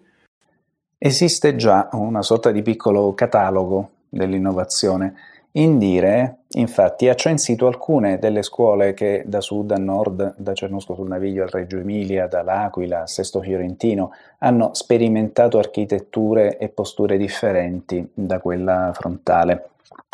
Esiste 0.97 1.57
già 1.57 1.89
una 1.93 2.23
sorta 2.23 2.53
di 2.53 2.63
piccolo 2.63 3.13
catalogo 3.15 3.91
dell'innovazione. 4.09 5.15
Indire, 5.53 6.43
infatti, 6.51 7.09
ha 7.09 7.15
censito 7.15 7.67
alcune 7.67 8.21
delle 8.21 8.43
scuole 8.43 8.95
che 8.95 9.25
da 9.27 9.41
sud 9.41 9.73
a 9.73 9.79
nord, 9.79 10.35
da 10.37 10.53
Cernusco 10.53 10.95
sul 10.95 11.09
Naviglio 11.09 11.43
al 11.43 11.49
Reggio 11.49 11.79
Emilia, 11.79 12.29
dall'Aquila 12.29 13.03
a 13.03 13.07
Sesto 13.09 13.41
Fiorentino, 13.41 14.13
hanno 14.39 14.71
sperimentato 14.75 15.59
architetture 15.59 16.57
e 16.57 16.69
posture 16.69 17.17
differenti 17.17 18.09
da 18.15 18.39
quella 18.39 18.93
frontale. 18.95 19.71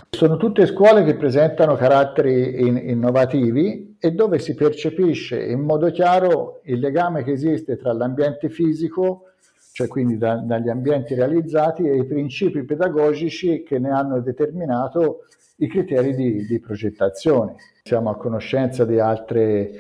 Sono 0.09 0.39
tutte 0.39 0.65
scuole 0.65 1.05
che 1.05 1.17
presentano 1.17 1.75
caratteri 1.77 2.67
in- 2.67 2.81
innovativi 2.83 3.97
e 4.01 4.13
dove 4.13 4.39
si 4.39 4.55
percepisce 4.55 5.45
in 5.45 5.61
modo 5.61 5.91
chiaro 5.91 6.61
il 6.65 6.79
legame 6.79 7.23
che 7.23 7.33
esiste 7.33 7.77
tra 7.77 7.93
l'ambiente 7.93 8.49
fisico 8.49 9.33
cioè 9.77 9.89
quindi 9.89 10.17
da, 10.17 10.37
dagli 10.37 10.71
ambienti 10.71 11.15
realizzati 11.15 11.87
e 11.87 11.99
i 11.99 12.07
principi 12.07 12.65
pedagogici 12.65 13.63
che 13.63 13.79
ne 13.79 13.91
hanno 13.91 14.21
determinato 14.21 15.27
i 15.57 15.69
criteri 15.69 16.15
di, 16.15 16.47
di 16.47 16.59
progettazione. 16.61 17.57
Siamo 17.83 18.09
a 18.09 18.17
conoscenza 18.17 18.87
di 18.87 18.99
altre, 18.99 19.73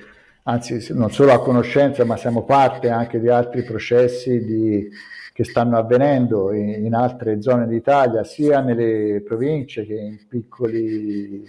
anzi 0.42 0.92
non 0.92 1.10
solo 1.10 1.32
a 1.32 1.40
conoscenza, 1.40 2.04
ma 2.04 2.18
siamo 2.18 2.44
parte 2.44 2.90
anche 2.90 3.18
di 3.18 3.30
altri 3.30 3.62
processi 3.62 4.44
di, 4.44 4.86
che 5.32 5.44
stanno 5.44 5.78
avvenendo 5.78 6.52
in, 6.52 6.84
in 6.84 6.92
altre 6.92 7.40
zone 7.40 7.66
d'Italia, 7.66 8.22
sia 8.22 8.60
nelle 8.60 9.22
province 9.22 9.86
che 9.86 9.94
in 9.94 10.18
piccoli 10.28 11.42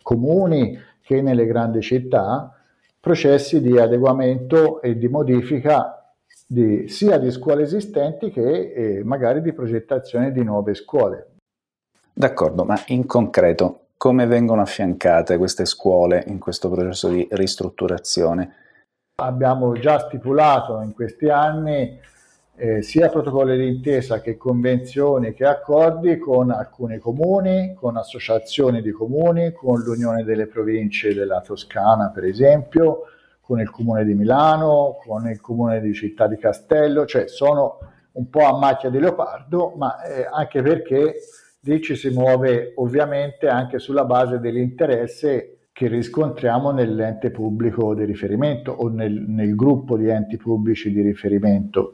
comuni 0.00 0.74
che 1.02 1.20
nelle 1.20 1.44
grandi 1.44 1.82
città, 1.82 2.50
processi 2.98 3.60
di 3.60 3.78
adeguamento 3.78 4.80
e 4.80 4.96
di 4.96 5.08
modifica 5.08 5.97
di, 6.46 6.88
sia 6.88 7.18
di 7.18 7.30
scuole 7.30 7.62
esistenti 7.62 8.30
che 8.30 8.72
eh, 8.72 9.04
magari 9.04 9.42
di 9.42 9.52
progettazione 9.52 10.32
di 10.32 10.42
nuove 10.42 10.74
scuole. 10.74 11.34
D'accordo, 12.12 12.64
ma 12.64 12.80
in 12.86 13.06
concreto 13.06 13.88
come 13.98 14.26
vengono 14.26 14.62
affiancate 14.62 15.36
queste 15.36 15.64
scuole 15.66 16.24
in 16.28 16.38
questo 16.38 16.70
processo 16.70 17.08
di 17.08 17.26
ristrutturazione? 17.30 18.54
Abbiamo 19.20 19.72
già 19.78 19.98
stipulato 19.98 20.80
in 20.80 20.94
questi 20.94 21.28
anni 21.28 21.98
eh, 22.54 22.82
sia 22.82 23.08
protocolli 23.08 23.56
di 23.56 23.68
intesa 23.68 24.20
che 24.20 24.36
convenzioni 24.36 25.32
che 25.32 25.44
accordi 25.44 26.18
con 26.18 26.50
alcuni 26.50 26.98
comuni, 26.98 27.74
con 27.74 27.96
associazioni 27.96 28.82
di 28.82 28.90
comuni, 28.90 29.52
con 29.52 29.80
l'Unione 29.80 30.24
delle 30.24 30.46
Province 30.46 31.14
della 31.14 31.40
Toscana 31.40 32.10
per 32.10 32.24
esempio, 32.24 33.02
con 33.48 33.60
il 33.60 33.70
comune 33.70 34.04
di 34.04 34.12
Milano, 34.12 34.98
con 35.02 35.26
il 35.26 35.40
comune 35.40 35.80
di 35.80 35.94
Città 35.94 36.26
di 36.26 36.36
Castello, 36.36 37.06
cioè 37.06 37.28
sono 37.28 37.78
un 38.12 38.28
po' 38.28 38.44
a 38.44 38.58
macchia 38.58 38.90
di 38.90 38.98
leopardo, 38.98 39.72
ma 39.74 40.02
eh, 40.02 40.28
anche 40.30 40.60
perché 40.60 41.14
lì 41.60 41.80
ci 41.80 41.96
si 41.96 42.10
muove 42.10 42.74
ovviamente 42.76 43.48
anche 43.48 43.78
sulla 43.78 44.04
base 44.04 44.38
dell'interesse 44.38 45.68
che 45.72 45.86
riscontriamo 45.86 46.72
nell'ente 46.72 47.30
pubblico 47.30 47.94
di 47.94 48.04
riferimento 48.04 48.70
o 48.70 48.88
nel, 48.88 49.14
nel 49.14 49.54
gruppo 49.54 49.96
di 49.96 50.08
enti 50.08 50.36
pubblici 50.36 50.92
di 50.92 51.00
riferimento. 51.00 51.92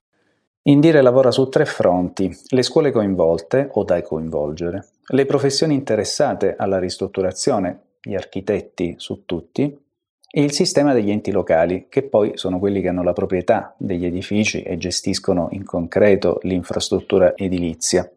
Indire 0.63 1.03
lavora 1.03 1.31
su 1.31 1.49
tre 1.49 1.67
fronti, 1.67 2.37
le 2.49 2.63
scuole 2.63 2.91
coinvolte 2.91 3.69
o 3.71 3.85
da 3.85 4.03
coinvolgere, 4.03 4.87
le 5.07 5.25
professioni 5.25 5.75
interessate 5.75 6.57
alla 6.59 6.81
ristrutturazione, 6.81 7.81
gli 8.01 8.17
architetti 8.17 8.95
su 8.97 9.25
tutti, 9.25 9.84
e 10.37 10.43
il 10.43 10.50
sistema 10.50 10.93
degli 10.93 11.12
enti 11.12 11.31
locali, 11.31 11.87
che 11.88 12.03
poi 12.03 12.33
sono 12.35 12.59
quelli 12.59 12.81
che 12.81 12.88
hanno 12.88 13.05
la 13.05 13.12
proprietà 13.12 13.73
degli 13.79 14.05
edifici 14.05 14.62
e 14.62 14.76
gestiscono 14.76 15.47
in 15.53 15.64
concreto 15.64 16.41
l'infrastruttura 16.43 17.37
edilizia. 17.37 18.11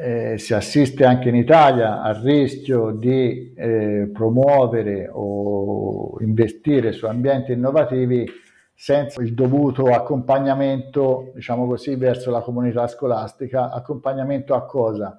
Eh, 0.00 0.38
si 0.38 0.54
assiste 0.54 1.04
anche 1.04 1.28
in 1.28 1.34
Italia 1.34 2.00
al 2.00 2.14
rischio 2.22 2.92
di 2.92 3.52
eh, 3.54 4.08
promuovere 4.10 5.10
o 5.12 6.16
investire 6.20 6.92
su 6.92 7.04
ambienti 7.04 7.52
innovativi 7.52 8.26
senza 8.74 9.20
il 9.20 9.34
dovuto 9.34 9.88
accompagnamento, 9.88 11.32
diciamo 11.34 11.66
così, 11.66 11.96
verso 11.96 12.30
la 12.30 12.40
comunità 12.40 12.86
scolastica. 12.86 13.70
Accompagnamento 13.70 14.54
a 14.54 14.64
cosa? 14.64 15.18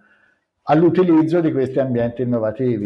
All'utilizzo 0.63 1.42
di 1.42 1.52
questi 1.52 1.78
ambienti 1.78 2.24
innovativi. 2.24 2.86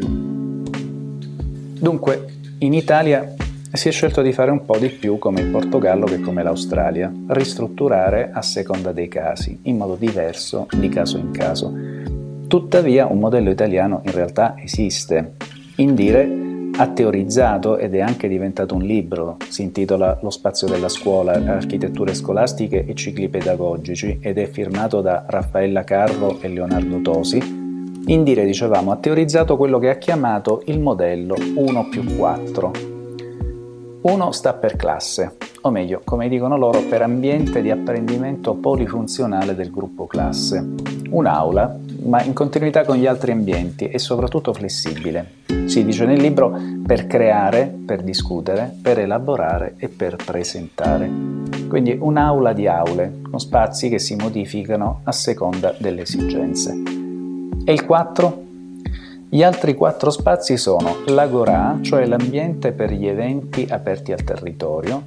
Dunque, 1.79 2.36
in 2.59 2.73
Italia 2.73 3.35
si 3.71 3.89
è 3.89 3.91
scelto 3.91 4.23
di 4.23 4.31
fare 4.31 4.49
un 4.49 4.65
po' 4.65 4.77
di 4.77 4.89
più 4.89 5.19
come 5.19 5.41
il 5.41 5.47
Portogallo 5.47 6.05
che 6.05 6.19
come 6.19 6.41
l'Australia, 6.41 7.11
ristrutturare 7.27 8.31
a 8.33 8.41
seconda 8.41 8.91
dei 8.91 9.07
casi, 9.07 9.59
in 9.63 9.77
modo 9.77 9.95
diverso 9.95 10.65
di 10.75 10.89
caso 10.89 11.17
in 11.17 11.29
caso. 11.29 11.71
Tuttavia 12.47 13.05
un 13.05 13.19
modello 13.19 13.51
italiano 13.51 14.01
in 14.05 14.11
realtà 14.11 14.55
esiste. 14.57 15.33
Indire 15.75 16.45
ha 16.77 16.87
teorizzato 16.87 17.77
ed 17.77 17.93
è 17.93 17.99
anche 17.99 18.27
diventato 18.27 18.73
un 18.73 18.81
libro, 18.81 19.37
si 19.49 19.61
intitola 19.61 20.17
Lo 20.21 20.31
spazio 20.31 20.67
della 20.67 20.89
scuola, 20.89 21.33
architetture 21.33 22.15
scolastiche 22.15 22.85
e 22.85 22.95
cicli 22.95 23.29
pedagogici 23.29 24.17
ed 24.19 24.37
è 24.37 24.47
firmato 24.47 25.01
da 25.01 25.25
Raffaella 25.27 25.83
Carro 25.83 26.39
e 26.41 26.47
Leonardo 26.47 27.01
Tosi, 27.01 27.56
Indire, 28.09 28.45
dicevamo, 28.45 28.93
ha 28.93 28.95
teorizzato 28.95 29.57
quello 29.57 29.79
che 29.79 29.89
ha 29.89 29.97
chiamato 29.97 30.61
il 30.67 30.79
modello 30.79 31.35
1 31.55 31.89
più 31.89 32.15
4. 32.15 32.71
1 33.99 34.31
sta 34.31 34.53
per 34.53 34.77
classe, 34.77 35.35
o 35.59 35.69
meglio, 35.71 35.99
come 36.05 36.29
dicono 36.29 36.55
loro, 36.57 36.79
per 36.87 37.01
ambiente 37.01 37.61
di 37.61 37.69
apprendimento 37.69 38.53
polifunzionale 38.53 39.55
del 39.55 39.69
gruppo 39.71 40.07
classe. 40.07 40.65
Un'aula, 41.09 41.77
ma 42.03 42.23
in 42.23 42.31
continuità 42.31 42.85
con 42.85 42.95
gli 42.95 43.05
altri 43.05 43.33
ambienti 43.33 43.89
e 43.89 43.99
soprattutto 43.99 44.53
flessibile. 44.53 45.43
Si 45.65 45.83
dice 45.83 46.05
nel 46.05 46.21
libro 46.21 46.57
per 46.85 47.07
creare, 47.07 47.65
per 47.85 48.03
discutere, 48.03 48.73
per 48.81 48.99
elaborare 48.99 49.73
e 49.77 49.89
per 49.89 50.15
presentare. 50.15 51.11
Quindi 51.67 51.97
un'aula 51.99 52.53
di 52.53 52.67
aule, 52.67 53.19
con 53.29 53.41
spazi 53.41 53.89
che 53.89 53.99
si 53.99 54.15
modificano 54.15 55.01
a 55.03 55.11
seconda 55.11 55.75
delle 55.77 56.03
esigenze. 56.03 57.06
E 57.69 57.73
il 57.73 57.83
4? 57.83 58.43
Gli 59.27 59.43
altri 59.43 59.75
quattro 59.75 60.09
spazi 60.09 60.55
sono 60.55 60.99
l'agorà, 61.07 61.77
cioè 61.81 62.05
l'ambiente 62.05 62.71
per 62.71 62.93
gli 62.93 63.05
eventi 63.05 63.67
aperti 63.69 64.13
al 64.13 64.23
territorio, 64.23 65.03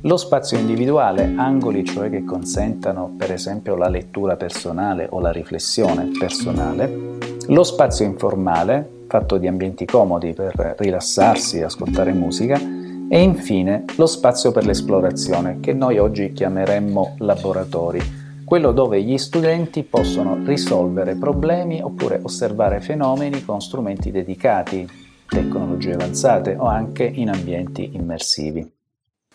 lo 0.00 0.16
spazio 0.16 0.58
individuale, 0.58 1.32
angoli 1.36 1.84
cioè 1.84 2.10
che 2.10 2.24
consentano 2.24 3.14
per 3.16 3.30
esempio 3.30 3.76
la 3.76 3.88
lettura 3.88 4.34
personale 4.34 5.06
o 5.10 5.20
la 5.20 5.30
riflessione 5.30 6.10
personale, 6.18 7.18
lo 7.46 7.62
spazio 7.62 8.04
informale, 8.04 9.04
fatto 9.06 9.38
di 9.38 9.46
ambienti 9.46 9.84
comodi 9.84 10.32
per 10.32 10.74
rilassarsi 10.78 11.58
e 11.58 11.62
ascoltare 11.62 12.12
musica, 12.12 12.60
e 13.08 13.20
infine 13.20 13.84
lo 13.94 14.06
spazio 14.06 14.50
per 14.50 14.66
l'esplorazione, 14.66 15.60
che 15.60 15.72
noi 15.72 15.98
oggi 15.98 16.32
chiameremmo 16.32 17.14
laboratori, 17.18 18.21
quello 18.52 18.72
dove 18.72 19.00
gli 19.00 19.16
studenti 19.16 19.82
possono 19.82 20.44
risolvere 20.44 21.14
problemi 21.14 21.80
oppure 21.80 22.20
osservare 22.22 22.82
fenomeni 22.82 23.42
con 23.46 23.62
strumenti 23.62 24.10
dedicati, 24.10 24.86
tecnologie 25.26 25.94
avanzate 25.94 26.56
o 26.56 26.66
anche 26.66 27.02
in 27.04 27.30
ambienti 27.30 27.94
immersivi. 27.94 28.70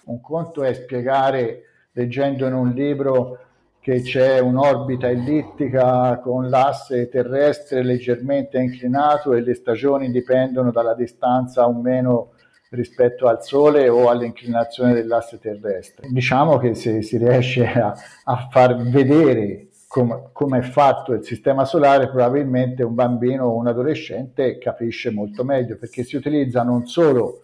Un 0.04 0.22
conto 0.22 0.62
è 0.62 0.72
spiegare, 0.76 1.64
leggendo 1.94 2.46
in 2.46 2.54
un 2.54 2.70
libro, 2.70 3.40
che 3.80 4.04
c'è 4.04 4.38
un'orbita 4.38 5.10
ellittica 5.10 6.20
con 6.20 6.48
l'asse 6.48 7.10
terrestre 7.10 7.82
leggermente 7.82 8.60
inclinato 8.60 9.34
e 9.34 9.42
le 9.42 9.56
stagioni 9.56 10.12
dipendono 10.12 10.70
dalla 10.70 10.94
distanza 10.94 11.66
o 11.66 11.74
meno 11.74 12.34
rispetto 12.72 13.28
al 13.28 13.44
Sole 13.44 13.88
o 13.90 14.10
all'inclinazione 14.10 14.94
dell'asse 14.94 15.40
terrestre. 15.40 16.08
Diciamo 16.10 16.58
che 16.58 16.76
se 16.76 17.02
si 17.02 17.18
riesce 17.18 17.66
a, 17.66 17.94
a 18.26 18.48
far 18.50 18.76
vedere 18.90 19.68
come, 19.88 20.30
come, 20.34 20.60
è 20.60 20.62
fatto 20.62 21.14
il 21.14 21.24
sistema 21.24 21.64
solare, 21.64 22.10
probabilmente 22.10 22.84
un 22.84 22.94
bambino 22.94 23.46
o 23.46 23.56
un 23.56 23.68
adolescente 23.68 24.58
capisce 24.58 25.12
molto 25.12 25.44
meglio 25.44 25.78
perché 25.78 26.04
si 26.04 26.18
utilizza 26.18 26.64
non 26.64 26.88
solo 26.88 27.44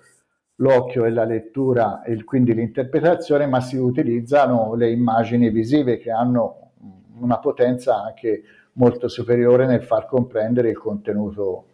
l'occhio 0.57 1.05
e 1.05 1.09
la 1.09 1.23
lettura 1.23 2.03
e 2.03 2.21
quindi 2.23 2.53
l'interpretazione, 2.53 3.47
ma 3.47 3.61
si 3.61 3.77
utilizzano 3.77 4.75
le 4.75 4.91
immagini 4.91 5.49
visive 5.49 5.97
che 5.97 6.11
hanno 6.11 6.71
una 7.19 7.39
potenza 7.39 8.03
anche 8.03 8.43
molto 8.73 9.07
superiore 9.07 9.65
nel 9.65 9.83
far 9.83 10.05
comprendere 10.05 10.69
il 10.69 10.77
contenuto 10.77 11.67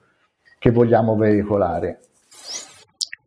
che 0.60 0.72
vogliamo 0.72 1.15
veicolare. 1.15 2.00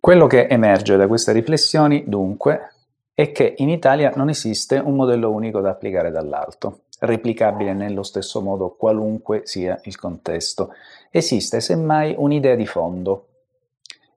Quello 0.02 0.26
che 0.26 0.49
emerge 0.49 0.97
da 0.97 1.06
queste 1.06 1.30
riflessioni, 1.30 2.02
dunque, 2.09 2.73
è 3.14 3.30
che 3.30 3.54
in 3.59 3.68
Italia 3.68 4.11
non 4.16 4.30
esiste 4.30 4.78
un 4.78 4.97
modello 4.97 5.30
unico 5.30 5.61
da 5.61 5.71
applicare 5.71 6.11
dall'alto, 6.11 6.80
replicabile 6.99 7.73
nello 7.73 8.02
stesso 8.02 8.40
modo 8.40 8.71
qualunque 8.71 9.42
sia 9.44 9.78
il 9.85 9.97
contesto. 9.97 10.71
Esiste 11.09 11.61
semmai 11.61 12.16
un'idea 12.18 12.56
di 12.56 12.66
fondo, 12.66 13.26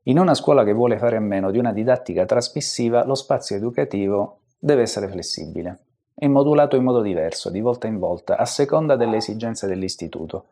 in 0.05 0.17
una 0.17 0.33
scuola 0.33 0.63
che 0.63 0.73
vuole 0.73 0.97
fare 0.97 1.17
a 1.17 1.19
meno 1.19 1.51
di 1.51 1.59
una 1.59 1.71
didattica 1.71 2.25
trasmissiva, 2.25 3.05
lo 3.05 3.13
spazio 3.13 3.55
educativo 3.55 4.39
deve 4.57 4.81
essere 4.81 5.07
flessibile 5.07 5.81
e 6.15 6.27
modulato 6.27 6.75
in 6.75 6.83
modo 6.83 7.03
diverso, 7.03 7.51
di 7.51 7.61
volta 7.61 7.85
in 7.85 7.99
volta, 7.99 8.37
a 8.37 8.45
seconda 8.45 8.95
delle 8.95 9.17
esigenze 9.17 9.67
dell'istituto, 9.67 10.45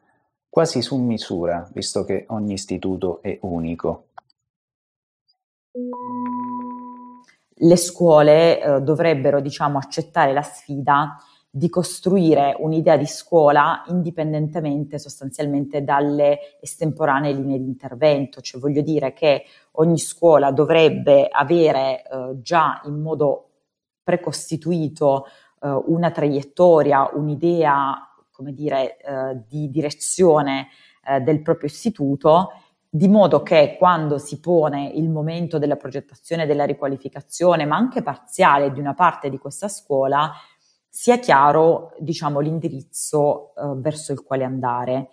quasi 0.47 0.83
su 0.83 0.95
misura, 0.97 1.67
visto 1.73 2.03
che 2.03 2.25
ogni 2.27 2.53
istituto 2.53 3.17
è 3.23 3.35
unico. 3.41 4.09
Le 7.55 7.75
scuole 7.77 8.61
eh, 8.61 8.81
dovrebbero, 8.81 9.41
diciamo, 9.41 9.79
accettare 9.79 10.31
la 10.31 10.43
sfida 10.43 11.17
di 11.49 11.69
costruire 11.69 12.55
un'idea 12.59 12.97
di 12.97 13.05
scuola 13.05 13.83
indipendentemente 13.87 14.97
sostanzialmente 14.99 15.83
dalle 15.83 16.59
estemporanee 16.59 17.33
linee 17.33 17.59
di 17.59 17.65
intervento, 17.65 18.41
cioè 18.41 18.59
voglio 18.59 18.81
dire 18.81 19.13
che 19.13 19.45
ogni 19.73 19.99
scuola 19.99 20.51
dovrebbe 20.51 21.27
avere 21.27 22.03
eh, 22.03 22.41
già 22.41 22.81
in 22.85 23.01
modo 23.01 23.49
precostituito 24.03 25.25
eh, 25.61 25.69
una 25.69 26.11
traiettoria, 26.11 27.09
un'idea, 27.13 28.09
come 28.31 28.53
dire, 28.53 28.97
eh, 28.97 29.41
di 29.47 29.69
direzione 29.69 30.67
eh, 31.05 31.21
del 31.21 31.41
proprio 31.41 31.69
istituto 31.69 32.49
di 32.95 33.07
modo 33.07 33.41
che 33.41 33.75
quando 33.79 34.19
si 34.19 34.39
pone 34.39 34.91
il 34.93 35.09
momento 35.09 35.57
della 35.57 35.77
progettazione, 35.77 36.45
della 36.45 36.63
riqualificazione, 36.63 37.65
ma 37.65 37.75
anche 37.75 38.03
parziale 38.03 38.71
di 38.71 38.79
una 38.79 38.93
parte 38.93 39.31
di 39.31 39.39
questa 39.39 39.67
scuola, 39.67 40.31
sia 40.87 41.17
chiaro, 41.17 41.93
diciamo, 41.97 42.39
l'indirizzo 42.39 43.55
eh, 43.55 43.61
verso 43.77 44.11
il 44.11 44.21
quale 44.21 44.43
andare. 44.43 45.09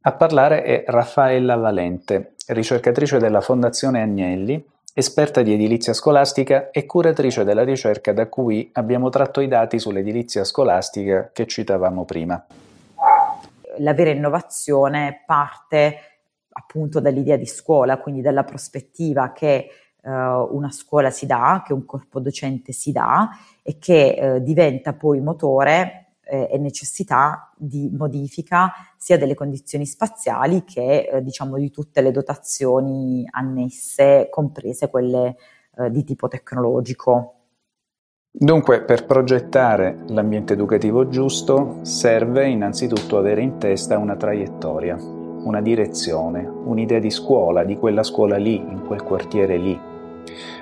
A 0.00 0.12
parlare 0.14 0.64
è 0.64 0.82
Raffaella 0.88 1.54
Valente, 1.54 2.34
ricercatrice 2.48 3.18
della 3.18 3.40
Fondazione 3.40 4.02
Agnelli, 4.02 4.60
esperta 4.94 5.42
di 5.42 5.52
edilizia 5.52 5.92
scolastica 5.92 6.72
e 6.72 6.86
curatrice 6.86 7.44
della 7.44 7.62
ricerca 7.62 8.12
da 8.12 8.28
cui 8.28 8.68
abbiamo 8.72 9.10
tratto 9.10 9.40
i 9.40 9.46
dati 9.46 9.78
sull'edilizia 9.78 10.42
scolastica 10.42 11.30
che 11.32 11.46
citavamo 11.46 12.04
prima. 12.04 12.44
La 13.78 13.94
vera 13.94 14.10
innovazione 14.10 15.22
parte 15.24 16.14
appunto 16.58 17.00
dall'idea 17.00 17.36
di 17.36 17.46
scuola, 17.46 17.98
quindi 17.98 18.22
dalla 18.22 18.44
prospettiva 18.44 19.32
che 19.32 19.68
eh, 20.02 20.10
una 20.10 20.70
scuola 20.70 21.10
si 21.10 21.26
dà, 21.26 21.62
che 21.64 21.72
un 21.72 21.84
corpo 21.84 22.18
docente 22.18 22.72
si 22.72 22.92
dà 22.92 23.28
e 23.62 23.78
che 23.78 24.14
eh, 24.14 24.42
diventa 24.42 24.94
poi 24.94 25.20
motore 25.20 26.14
eh, 26.24 26.48
e 26.50 26.58
necessità 26.58 27.52
di 27.56 27.90
modifica 27.96 28.72
sia 28.96 29.18
delle 29.18 29.34
condizioni 29.34 29.84
spaziali 29.84 30.64
che 30.64 31.08
eh, 31.10 31.22
diciamo 31.22 31.56
di 31.56 31.70
tutte 31.70 32.00
le 32.00 32.10
dotazioni 32.10 33.26
annesse, 33.30 34.28
comprese 34.30 34.88
quelle 34.88 35.36
eh, 35.76 35.90
di 35.90 36.04
tipo 36.04 36.26
tecnologico. 36.26 37.32
Dunque, 38.30 38.82
per 38.82 39.06
progettare 39.06 39.96
l'ambiente 40.08 40.52
educativo 40.52 41.08
giusto 41.08 41.78
serve 41.82 42.46
innanzitutto 42.46 43.16
avere 43.16 43.40
in 43.40 43.56
testa 43.56 43.96
una 43.96 44.14
traiettoria, 44.14 44.98
una 45.46 45.60
direzione, 45.60 46.46
un'idea 46.46 46.98
di 46.98 47.10
scuola, 47.10 47.64
di 47.64 47.76
quella 47.76 48.02
scuola 48.02 48.36
lì, 48.36 48.56
in 48.56 48.82
quel 48.86 49.02
quartiere 49.02 49.56
lì, 49.56 49.94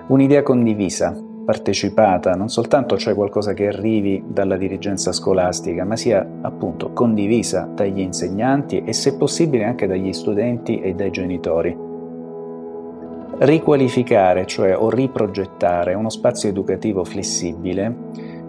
Un'idea 0.07 0.43
condivisa, 0.43 1.19
partecipata, 1.45 2.35
non 2.35 2.49
soltanto 2.49 2.97
c'è 2.97 3.15
qualcosa 3.15 3.55
che 3.55 3.69
arrivi 3.69 4.23
dalla 4.27 4.57
dirigenza 4.57 5.13
scolastica, 5.13 5.85
ma 5.85 5.97
sia 5.97 6.27
appunto 6.43 6.93
condivisa 6.93 7.69
dagli 7.73 8.01
insegnanti 8.01 8.83
e 8.85 8.93
se 8.93 9.17
possibile 9.17 9.65
anche 9.65 9.87
dagli 9.87 10.13
studenti 10.13 10.81
e 10.81 10.95
dai 10.95 11.11
genitori. 11.11 11.77
Riqualificare, 13.37 14.47
cioè 14.47 14.77
o 14.77 14.91
riprogettare 14.91 15.95
uno 15.95 16.11
spazio 16.11 16.49
educativo 16.49 17.03
flessibile, 17.03 17.97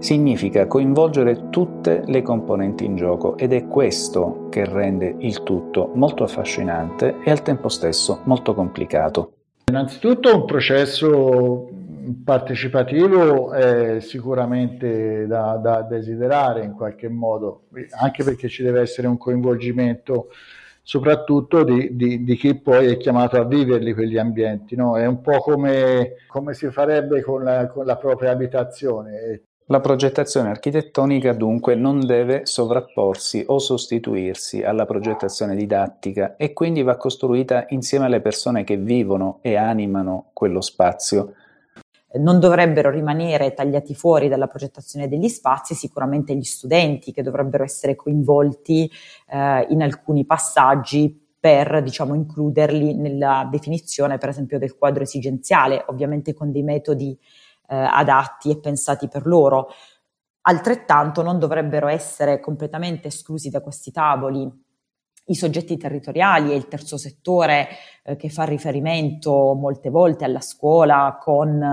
significa 0.05 0.67
coinvolgere 0.67 1.49
tutte 1.49 2.03
le 2.05 2.21
componenti 2.21 2.85
in 2.85 2.95
gioco 2.95 3.37
ed 3.37 3.53
è 3.53 3.65
questo 3.65 4.49
che 4.51 4.63
rende 4.63 5.15
il 5.17 5.41
tutto 5.41 5.89
molto 5.95 6.23
affascinante 6.23 7.15
e 7.23 7.31
al 7.31 7.41
tempo 7.41 7.69
stesso 7.69 8.19
molto 8.25 8.53
complicato. 8.53 9.31
Innanzitutto 9.65 10.35
un 10.35 10.45
processo 10.45 11.69
partecipativo 12.23 13.51
è 13.51 13.99
sicuramente 13.99 15.25
da, 15.25 15.55
da, 15.55 15.81
desiderare 15.81 16.63
in 16.63 16.73
qualche 16.73 17.09
modo, 17.09 17.63
anche 17.99 18.23
perché 18.23 18.47
ci 18.47 18.61
deve 18.61 18.81
essere 18.81 19.07
un 19.07 19.17
coinvolgimento 19.17 20.27
soprattutto 20.83 21.63
di, 21.63 21.95
di, 21.95 22.23
di 22.23 22.35
chi 22.35 22.53
poi 22.53 22.91
è 22.91 22.97
chiamato 22.97 23.37
a 23.37 23.43
viverli 23.43 23.91
quegli 23.95 24.19
ambienti. 24.19 24.75
No? 24.75 24.99
È 24.99 25.05
un 25.07 25.19
po' 25.21 25.39
come, 25.39 26.17
come 26.27 26.53
si 26.53 26.69
farebbe 26.69 27.23
con 27.23 27.43
la, 27.43 27.65
con 27.65 27.87
la 27.87 27.95
propria 27.95 28.29
abitazione. 28.29 29.41
La 29.69 29.79
progettazione 29.79 30.49
architettonica 30.49 31.33
dunque 31.33 31.73
non 31.73 32.05
deve 32.05 32.45
sovrapporsi 32.45 33.43
o 33.47 33.57
sostituirsi 33.57 34.61
alla 34.61 34.85
progettazione 34.85 35.55
didattica 35.55 36.35
e 36.35 36.53
quindi 36.53 36.83
va 36.83 36.97
costruita 36.97 37.65
insieme 37.69 38.05
alle 38.05 38.21
persone 38.21 38.63
che 38.63 38.77
vivono 38.77 39.39
e 39.41 39.55
animano 39.55 40.29
quello 40.33 40.61
spazio. 40.61 41.33
Non 42.19 42.39
dovrebbero 42.39 42.91
rimanere 42.91 43.55
tagliati 43.55 43.95
fuori 43.95 44.27
dalla 44.27 44.45
progettazione 44.45 45.07
degli 45.07 45.29
spazi 45.29 45.73
sicuramente 45.73 46.35
gli 46.35 46.43
studenti 46.43 47.11
che 47.11 47.23
dovrebbero 47.23 47.63
essere 47.63 47.95
coinvolti 47.95 48.87
eh, 49.27 49.65
in 49.69 49.81
alcuni 49.81 50.25
passaggi 50.27 51.23
per 51.39 51.81
diciamo, 51.81 52.13
includerli 52.13 52.93
nella 52.93 53.47
definizione 53.51 54.19
per 54.19 54.29
esempio 54.29 54.59
del 54.59 54.77
quadro 54.77 55.01
esigenziale, 55.01 55.83
ovviamente 55.87 56.35
con 56.35 56.51
dei 56.51 56.63
metodi 56.63 57.11
eh, 57.11 57.44
adatti 57.73 58.51
e 58.51 58.59
pensati 58.59 59.07
per 59.07 59.25
loro. 59.25 59.69
Altrettanto 60.41 61.21
non 61.21 61.39
dovrebbero 61.39 61.87
essere 61.87 62.39
completamente 62.39 63.07
esclusi 63.07 63.49
da 63.49 63.61
questi 63.61 63.91
tavoli 63.91 64.63
i 65.27 65.35
soggetti 65.35 65.77
territoriali 65.77 66.51
e 66.51 66.55
il 66.55 66.67
terzo 66.67 66.97
settore 66.97 67.67
eh, 68.03 68.15
che 68.15 68.29
fa 68.29 68.43
riferimento 68.43 69.53
molte 69.55 69.89
volte 69.89 70.23
alla 70.23 70.41
scuola 70.41 71.17
con 71.19 71.63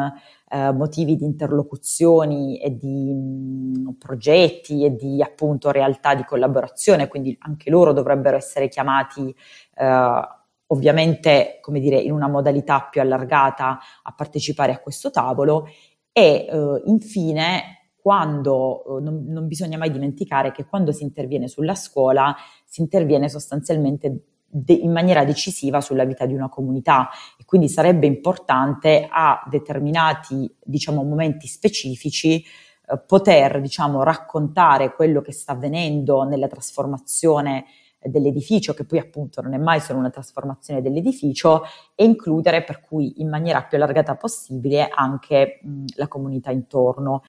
eh, 0.49 0.73
motivi 0.73 1.17
di 1.17 1.25
interlocuzioni 1.25 2.59
e 2.59 2.75
di 2.77 3.13
mh, 3.13 3.81
mm, 3.81 3.89
progetti 3.99 4.85
e 4.85 4.95
di 4.95 5.21
appunto 5.23 5.71
realtà 5.71 6.15
di 6.15 6.25
collaborazione, 6.25 7.09
quindi 7.09 7.37
anche 7.41 7.69
loro 7.69 7.93
dovrebbero 7.93 8.37
essere 8.37 8.69
chiamati 8.69 9.35
eh, 9.75 10.29
ovviamente, 10.73 11.59
come 11.61 11.81
dire, 11.81 11.99
in 11.99 12.13
una 12.13 12.29
modalità 12.29 12.89
più 12.91 13.01
allargata 13.01 13.79
a 14.03 14.13
partecipare 14.13 14.73
a 14.73 14.79
questo 14.79 15.11
tavolo 15.11 15.69
e 16.11 16.47
eh, 16.49 16.83
infine 16.87 17.91
quando 17.97 18.99
eh, 18.99 19.03
non, 19.03 19.25
non, 19.29 19.47
bisogna 19.47 19.79
mai 19.79 19.91
dimenticare 19.91 20.51
che 20.51 20.65
quando 20.65 20.91
si 20.91 21.05
interviene 21.05 21.47
sulla 21.47 21.75
scuola 21.75 22.35
si 22.65 22.81
interviene 22.81 23.29
sostanzialmente 23.29 24.25
de- 24.47 24.73
in 24.73 24.91
maniera 24.91 25.25
decisiva 25.25 25.81
sulla 25.81 26.05
vita 26.05 26.27
di 26.27 26.35
una 26.35 26.49
comunità 26.49 27.09
e 27.39 27.45
quindi 27.45 27.69
sarebbe 27.69 28.07
importante 28.07 29.07
a 29.11 29.43
determinati 29.49 30.53
diciamo, 30.63 31.03
momenti 31.03 31.47
specifici 31.47 32.43
eh, 32.43 32.99
poter 33.07 33.61
diciamo, 33.61 34.03
raccontare 34.03 34.95
quello 34.95 35.21
che 35.21 35.33
sta 35.33 35.53
avvenendo 35.53 36.23
nella 36.25 36.49
trasformazione 36.49 37.67
dell'edificio, 38.05 38.75
che 38.75 38.85
poi 38.85 38.99
appunto 38.99 39.41
non 39.41 39.55
è 39.55 39.59
mai 39.59 39.81
solo 39.81 39.99
una 39.99 40.11
trasformazione 40.11 40.83
dell'edificio, 40.83 41.63
e 41.95 42.05
includere 42.05 42.63
per 42.63 42.81
cui 42.81 43.21
in 43.21 43.29
maniera 43.29 43.63
più 43.63 43.77
allargata 43.77 44.17
possibile 44.17 44.89
anche 44.89 45.61
mh, 45.63 45.85
la 45.97 46.09
comunità 46.09 46.51
intorno. 46.51 47.23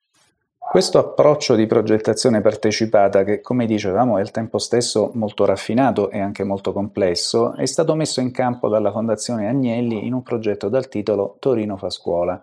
Questo 0.58 0.98
approccio 0.98 1.56
di 1.56 1.68
progettazione 1.68 2.40
partecipata, 2.40 3.24
che 3.24 3.42
come 3.42 3.66
dicevamo 3.66 4.18
è 4.18 4.22
al 4.22 4.32
tempo 4.32 4.58
stesso 4.58 5.12
molto 5.14 5.46
raffinato 5.46 6.10
e 6.10 6.20
anche 6.20 6.44
molto 6.46 6.72
complesso, 6.72 7.54
è 7.54 7.66
stato 7.66 7.96
messo 7.96 8.22
in 8.22 8.32
campo 8.32 8.70
dalla 8.70 8.92
Fondazione 8.92 9.48
Agnelli 9.48 10.08
in 10.08 10.14
un 10.14 10.24
progetto 10.24 10.70
dal 10.70 10.88
titolo 10.88 11.36
Torino 11.40 11.76
fa 11.76 11.90
scuola. 11.90 12.42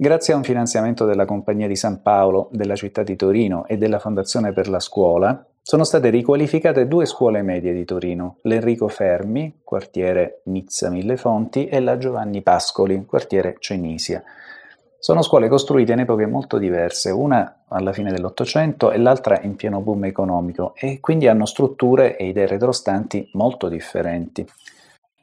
Grazie 0.00 0.32
a 0.32 0.36
un 0.36 0.44
finanziamento 0.44 1.06
della 1.06 1.24
Compagnia 1.24 1.66
di 1.66 1.74
San 1.74 2.02
Paolo, 2.02 2.50
della 2.52 2.76
città 2.76 3.02
di 3.02 3.16
Torino 3.16 3.66
e 3.66 3.78
della 3.78 3.98
Fondazione 3.98 4.52
per 4.52 4.68
la 4.68 4.78
Scuola, 4.78 5.44
sono 5.68 5.84
state 5.84 6.08
riqualificate 6.08 6.88
due 6.88 7.04
scuole 7.04 7.42
medie 7.42 7.74
di 7.74 7.84
Torino, 7.84 8.38
l'Enrico 8.44 8.88
Fermi, 8.88 9.60
quartiere 9.62 10.40
Nizza 10.44 10.88
Mille 10.88 11.18
Fonti, 11.18 11.66
e 11.66 11.78
la 11.80 11.98
Giovanni 11.98 12.40
Pascoli, 12.40 13.04
quartiere 13.04 13.56
Cenisia. 13.58 14.22
Sono 14.98 15.20
scuole 15.20 15.46
costruite 15.46 15.92
in 15.92 15.98
epoche 15.98 16.24
molto 16.24 16.56
diverse, 16.56 17.10
una 17.10 17.64
alla 17.68 17.92
fine 17.92 18.10
dell'Ottocento 18.10 18.90
e 18.92 18.96
l'altra 18.96 19.42
in 19.42 19.56
pieno 19.56 19.82
boom 19.82 20.06
economico, 20.06 20.72
e 20.74 21.00
quindi 21.00 21.28
hanno 21.28 21.44
strutture 21.44 22.16
e 22.16 22.28
idee 22.28 22.46
retrostanti 22.46 23.28
molto 23.34 23.68
differenti. 23.68 24.48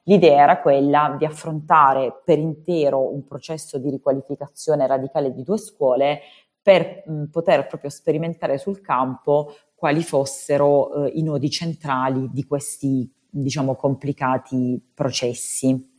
L'idea 0.03 0.43
era 0.43 0.59
quella 0.59 1.15
di 1.17 1.25
affrontare 1.25 2.21
per 2.23 2.37
intero 2.37 3.11
un 3.11 3.25
processo 3.25 3.79
di 3.79 3.89
riqualificazione 3.89 4.85
radicale 4.85 5.33
di 5.33 5.41
due 5.41 5.57
scuole 5.57 6.19
per 6.61 7.03
poter 7.31 7.67
proprio 7.67 7.91
sperimentare 7.91 8.57
sul 8.57 8.81
campo 8.81 9.53
quali 9.75 10.01
fossero 10.01 11.05
eh, 11.05 11.11
i 11.15 11.21
nodi 11.21 11.49
centrali 11.49 12.29
di 12.31 12.45
questi, 12.45 13.11
diciamo, 13.29 13.75
complicati 13.75 14.81
processi. 14.93 15.95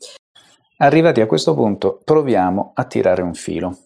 Arrivati 0.79 1.21
a 1.21 1.27
questo 1.27 1.55
punto, 1.55 2.01
proviamo 2.03 2.73
a 2.75 2.85
tirare 2.85 3.23
un 3.23 3.35
filo. 3.35 3.77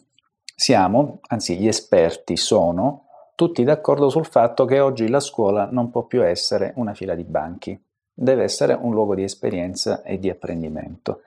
Siamo, 0.54 1.20
anzi 1.28 1.58
gli 1.58 1.66
esperti 1.66 2.36
sono, 2.36 3.06
tutti 3.34 3.64
d'accordo 3.64 4.10
sul 4.10 4.26
fatto 4.26 4.64
che 4.64 4.80
oggi 4.80 5.08
la 5.08 5.20
scuola 5.20 5.68
non 5.70 5.90
può 5.90 6.04
più 6.04 6.24
essere 6.24 6.72
una 6.76 6.94
fila 6.94 7.14
di 7.14 7.24
banchi, 7.24 7.80
deve 8.12 8.42
essere 8.42 8.74
un 8.74 8.92
luogo 8.92 9.14
di 9.14 9.22
esperienza 9.22 10.02
e 10.02 10.18
di 10.18 10.28
apprendimento. 10.28 11.22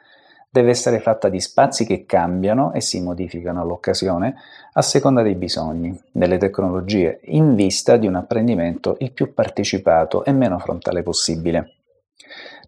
Deve 0.54 0.70
essere 0.70 1.00
fatta 1.00 1.30
di 1.30 1.42
spazi 1.42 1.84
che 1.84 2.06
cambiano 2.06 2.74
e 2.74 2.82
si 2.82 3.02
modificano 3.02 3.62
all'occasione 3.62 4.36
a 4.74 4.84
seconda 4.84 5.24
dei 5.24 5.34
bisogni, 5.34 6.00
delle 6.12 6.38
tecnologie, 6.38 7.22
in 7.24 7.56
vista 7.56 7.98
di 7.98 8.06
un 8.06 8.14
apprendimento 8.14 8.96
il 9.00 9.14
più 9.14 9.34
partecipato 9.34 10.24
e 10.24 10.32
meno 10.32 10.60
frontale 10.60 11.02
possibile. 11.02 11.78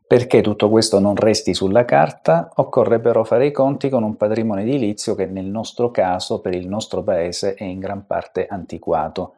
Perché 0.08 0.42
tutto 0.42 0.68
questo 0.72 0.98
non 0.98 1.16
resti 1.16 1.54
sulla 1.54 1.86
carta, 1.86 2.50
occorre 2.56 3.00
però 3.00 3.24
fare 3.24 3.46
i 3.46 3.52
conti 3.52 3.90
con 3.90 4.02
un 4.02 4.18
patrimonio 4.18 4.64
edilizio 4.64 5.14
che 5.14 5.28
nel 5.28 5.46
nostro 5.46 5.92
caso, 5.92 6.42
per 6.42 6.56
il 6.56 6.68
nostro 6.68 7.04
paese, 7.04 7.54
è 7.54 7.66
in 7.66 7.78
gran 7.78 8.08
parte 8.08 8.48
antiquato. 8.48 9.34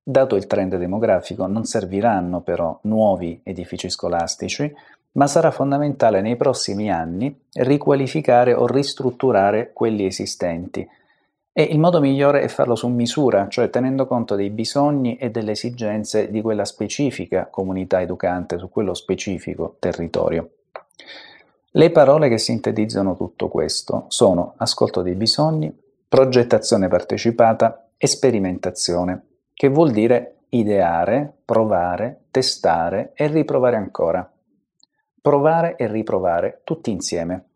Dato 0.00 0.36
il 0.36 0.46
trend 0.46 0.76
demografico, 0.76 1.44
non 1.48 1.64
serviranno 1.64 2.40
però 2.40 2.78
nuovi 2.82 3.40
edifici 3.42 3.90
scolastici, 3.90 4.72
ma 5.12 5.26
sarà 5.26 5.50
fondamentale 5.50 6.20
nei 6.20 6.36
prossimi 6.36 6.90
anni 6.90 7.46
riqualificare 7.52 8.54
o 8.54 8.66
ristrutturare 8.66 9.72
quelli 9.72 10.06
esistenti, 10.06 10.88
e 11.52 11.62
il 11.64 11.80
modo 11.80 12.00
migliore 12.00 12.42
è 12.42 12.48
farlo 12.48 12.76
su 12.76 12.86
misura, 12.88 13.48
cioè 13.48 13.70
tenendo 13.70 14.06
conto 14.06 14.36
dei 14.36 14.50
bisogni 14.50 15.16
e 15.16 15.30
delle 15.30 15.50
esigenze 15.50 16.30
di 16.30 16.40
quella 16.40 16.64
specifica 16.64 17.48
comunità 17.50 18.00
educante 18.00 18.56
su 18.56 18.68
quello 18.70 18.94
specifico 18.94 19.76
territorio. 19.80 20.50
Le 21.72 21.90
parole 21.90 22.28
che 22.28 22.38
sintetizzano 22.38 23.16
tutto 23.16 23.48
questo 23.48 24.04
sono 24.08 24.54
ascolto 24.56 25.02
dei 25.02 25.14
bisogni, 25.14 25.76
progettazione 26.08 26.88
partecipata 26.88 27.88
e 27.96 28.06
sperimentazione, 28.06 29.22
che 29.52 29.68
vuol 29.68 29.90
dire 29.90 30.36
ideare, 30.50 31.32
provare, 31.44 32.22
testare 32.30 33.12
e 33.14 33.26
riprovare 33.26 33.76
ancora. 33.76 34.28
Provare 35.20 35.76
e 35.76 35.86
riprovare 35.86 36.60
tutti 36.64 36.90
insieme. 36.90 37.50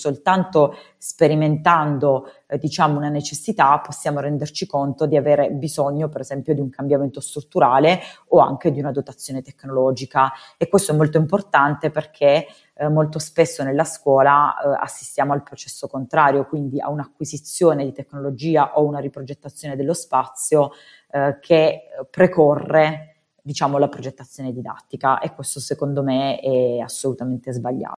Soltanto 0.00 0.74
sperimentando 0.96 2.32
eh, 2.46 2.56
diciamo 2.56 2.96
una 2.96 3.10
necessità 3.10 3.78
possiamo 3.80 4.20
renderci 4.20 4.66
conto 4.66 5.04
di 5.04 5.16
avere 5.18 5.50
bisogno 5.50 6.08
per 6.08 6.22
esempio 6.22 6.54
di 6.54 6.60
un 6.60 6.70
cambiamento 6.70 7.20
strutturale 7.20 8.00
o 8.28 8.38
anche 8.38 8.70
di 8.70 8.80
una 8.80 8.92
dotazione 8.92 9.42
tecnologica. 9.42 10.32
E 10.56 10.68
questo 10.68 10.92
è 10.92 10.96
molto 10.96 11.18
importante 11.18 11.90
perché 11.90 12.46
eh, 12.74 12.88
molto 12.88 13.18
spesso 13.18 13.62
nella 13.62 13.84
scuola 13.84 14.54
eh, 14.58 14.78
assistiamo 14.80 15.34
al 15.34 15.42
processo 15.42 15.86
contrario 15.86 16.46
quindi 16.46 16.80
a 16.80 16.88
un'acquisizione 16.88 17.84
di 17.84 17.92
tecnologia 17.92 18.78
o 18.78 18.84
una 18.86 19.00
riprogettazione 19.00 19.76
dello 19.76 19.94
spazio 19.94 20.70
eh, 21.10 21.36
che 21.40 21.82
precorre 22.08 23.19
diciamo 23.42 23.78
la 23.78 23.88
progettazione 23.88 24.52
didattica 24.52 25.18
e 25.20 25.34
questo 25.34 25.60
secondo 25.60 26.02
me 26.02 26.38
è 26.38 26.78
assolutamente 26.78 27.52
sbagliato. 27.52 27.94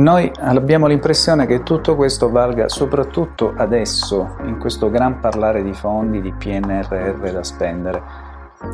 Noi 0.00 0.32
abbiamo 0.38 0.86
l'impressione 0.86 1.44
che 1.44 1.62
tutto 1.62 1.94
questo 1.94 2.30
valga 2.30 2.68
soprattutto 2.68 3.52
adesso, 3.54 4.36
in 4.44 4.58
questo 4.58 4.88
gran 4.88 5.20
parlare 5.20 5.62
di 5.62 5.74
fondi, 5.74 6.22
di 6.22 6.32
PNRR 6.32 7.30
da 7.30 7.42
spendere. 7.42 8.02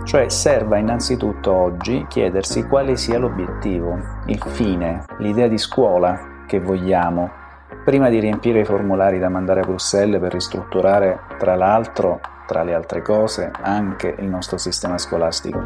Cioè 0.05 0.29
serva 0.29 0.77
innanzitutto 0.77 1.53
oggi 1.53 2.07
chiedersi 2.09 2.67
quale 2.69 2.97
sia 2.97 3.19
l'obiettivo, 3.19 3.99
il 4.27 4.41
fine, 4.41 5.05
l'idea 5.19 5.49
di 5.49 5.59
scuola 5.59 6.45
che 6.47 6.61
vogliamo, 6.61 7.29
prima 7.87 8.09
di 8.09 8.19
riempire 8.19 8.63
i 8.63 8.65
formulari 8.65 9.21
da 9.21 9.29
mandare 9.29 9.61
a 9.61 9.65
Bruxelles 9.65 10.21
per 10.21 10.33
ristrutturare, 10.33 11.21
tra 11.39 11.55
l'altro, 11.55 12.19
tra 12.45 12.65
le 12.65 12.75
altre 12.75 13.01
cose, 13.01 13.53
anche 13.61 14.13
il 14.19 14.27
nostro 14.27 14.59
sistema 14.59 14.99
scolastico. 14.99 15.61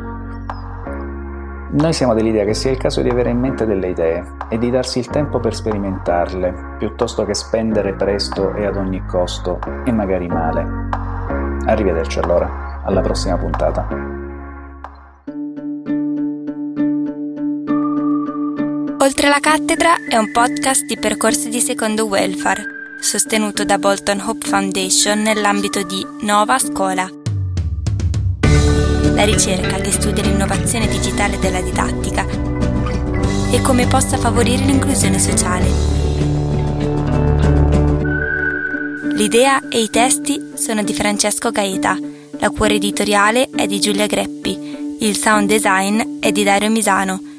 Noi 1.71 1.93
siamo 1.95 2.13
dell'idea 2.13 2.45
che 2.45 2.53
sia 2.53 2.73
il 2.73 2.77
caso 2.77 3.01
di 3.01 3.09
avere 3.09 3.31
in 3.31 3.39
mente 3.39 3.65
delle 3.65 3.89
idee 3.89 4.23
e 4.51 4.59
di 4.59 4.71
darsi 4.71 4.99
il 4.99 5.07
tempo 5.07 5.41
per 5.41 5.55
sperimentarle, 5.55 6.75
piuttosto 6.77 7.25
che 7.25 7.33
spendere 7.33 7.95
presto 7.95 8.53
e 8.53 8.67
ad 8.67 8.77
ogni 8.77 9.03
costo, 9.07 9.59
e 9.87 9.91
magari 9.91 10.27
male. 10.27 10.67
Arrivederci 11.65 12.19
allora, 12.19 12.83
alla 12.85 13.01
prossima 13.01 13.39
puntata. 13.39 13.89
Oltre 19.01 19.29
la 19.29 19.41
cattedra 19.41 19.97
è 20.09 20.17
un 20.17 20.31
podcast 20.31 20.85
di 20.85 20.97
percorsi 20.97 21.49
di 21.49 21.61
secondo 21.61 22.07
welfare, 22.07 22.97
sostenuto 23.01 23.65
da 23.65 23.79
Bolton 23.79 24.21
Hope 24.21 24.47
Foundation 24.47 25.23
nell'ambito 25.23 25.83
di 25.83 26.07
Nova 26.21 26.59
Scuola 26.59 27.19
la 29.21 29.27
ricerca 29.27 29.77
che 29.77 29.93
studia 29.93 30.23
l'innovazione 30.23 30.89
digitale 30.89 31.39
della 31.39 31.61
didattica 31.61 32.27
e 33.51 33.61
come 33.61 33.87
possa 33.87 34.17
favorire 34.17 34.65
l'inclusione 34.65 35.19
sociale. 35.19 35.67
L'idea 39.13 39.69
e 39.69 39.83
i 39.83 39.91
testi 39.91 40.53
sono 40.55 40.83
di 40.83 40.95
Francesco 40.95 41.51
Gaeta, 41.51 41.99
la 42.39 42.49
cura 42.49 42.73
editoriale 42.73 43.51
è 43.55 43.67
di 43.67 43.79
Giulia 43.79 44.07
Greppi, 44.07 44.97
il 45.01 45.15
sound 45.17 45.49
design 45.49 46.19
è 46.21 46.33
di 46.33 46.43
Dario 46.43 46.71
Misano 46.71 47.30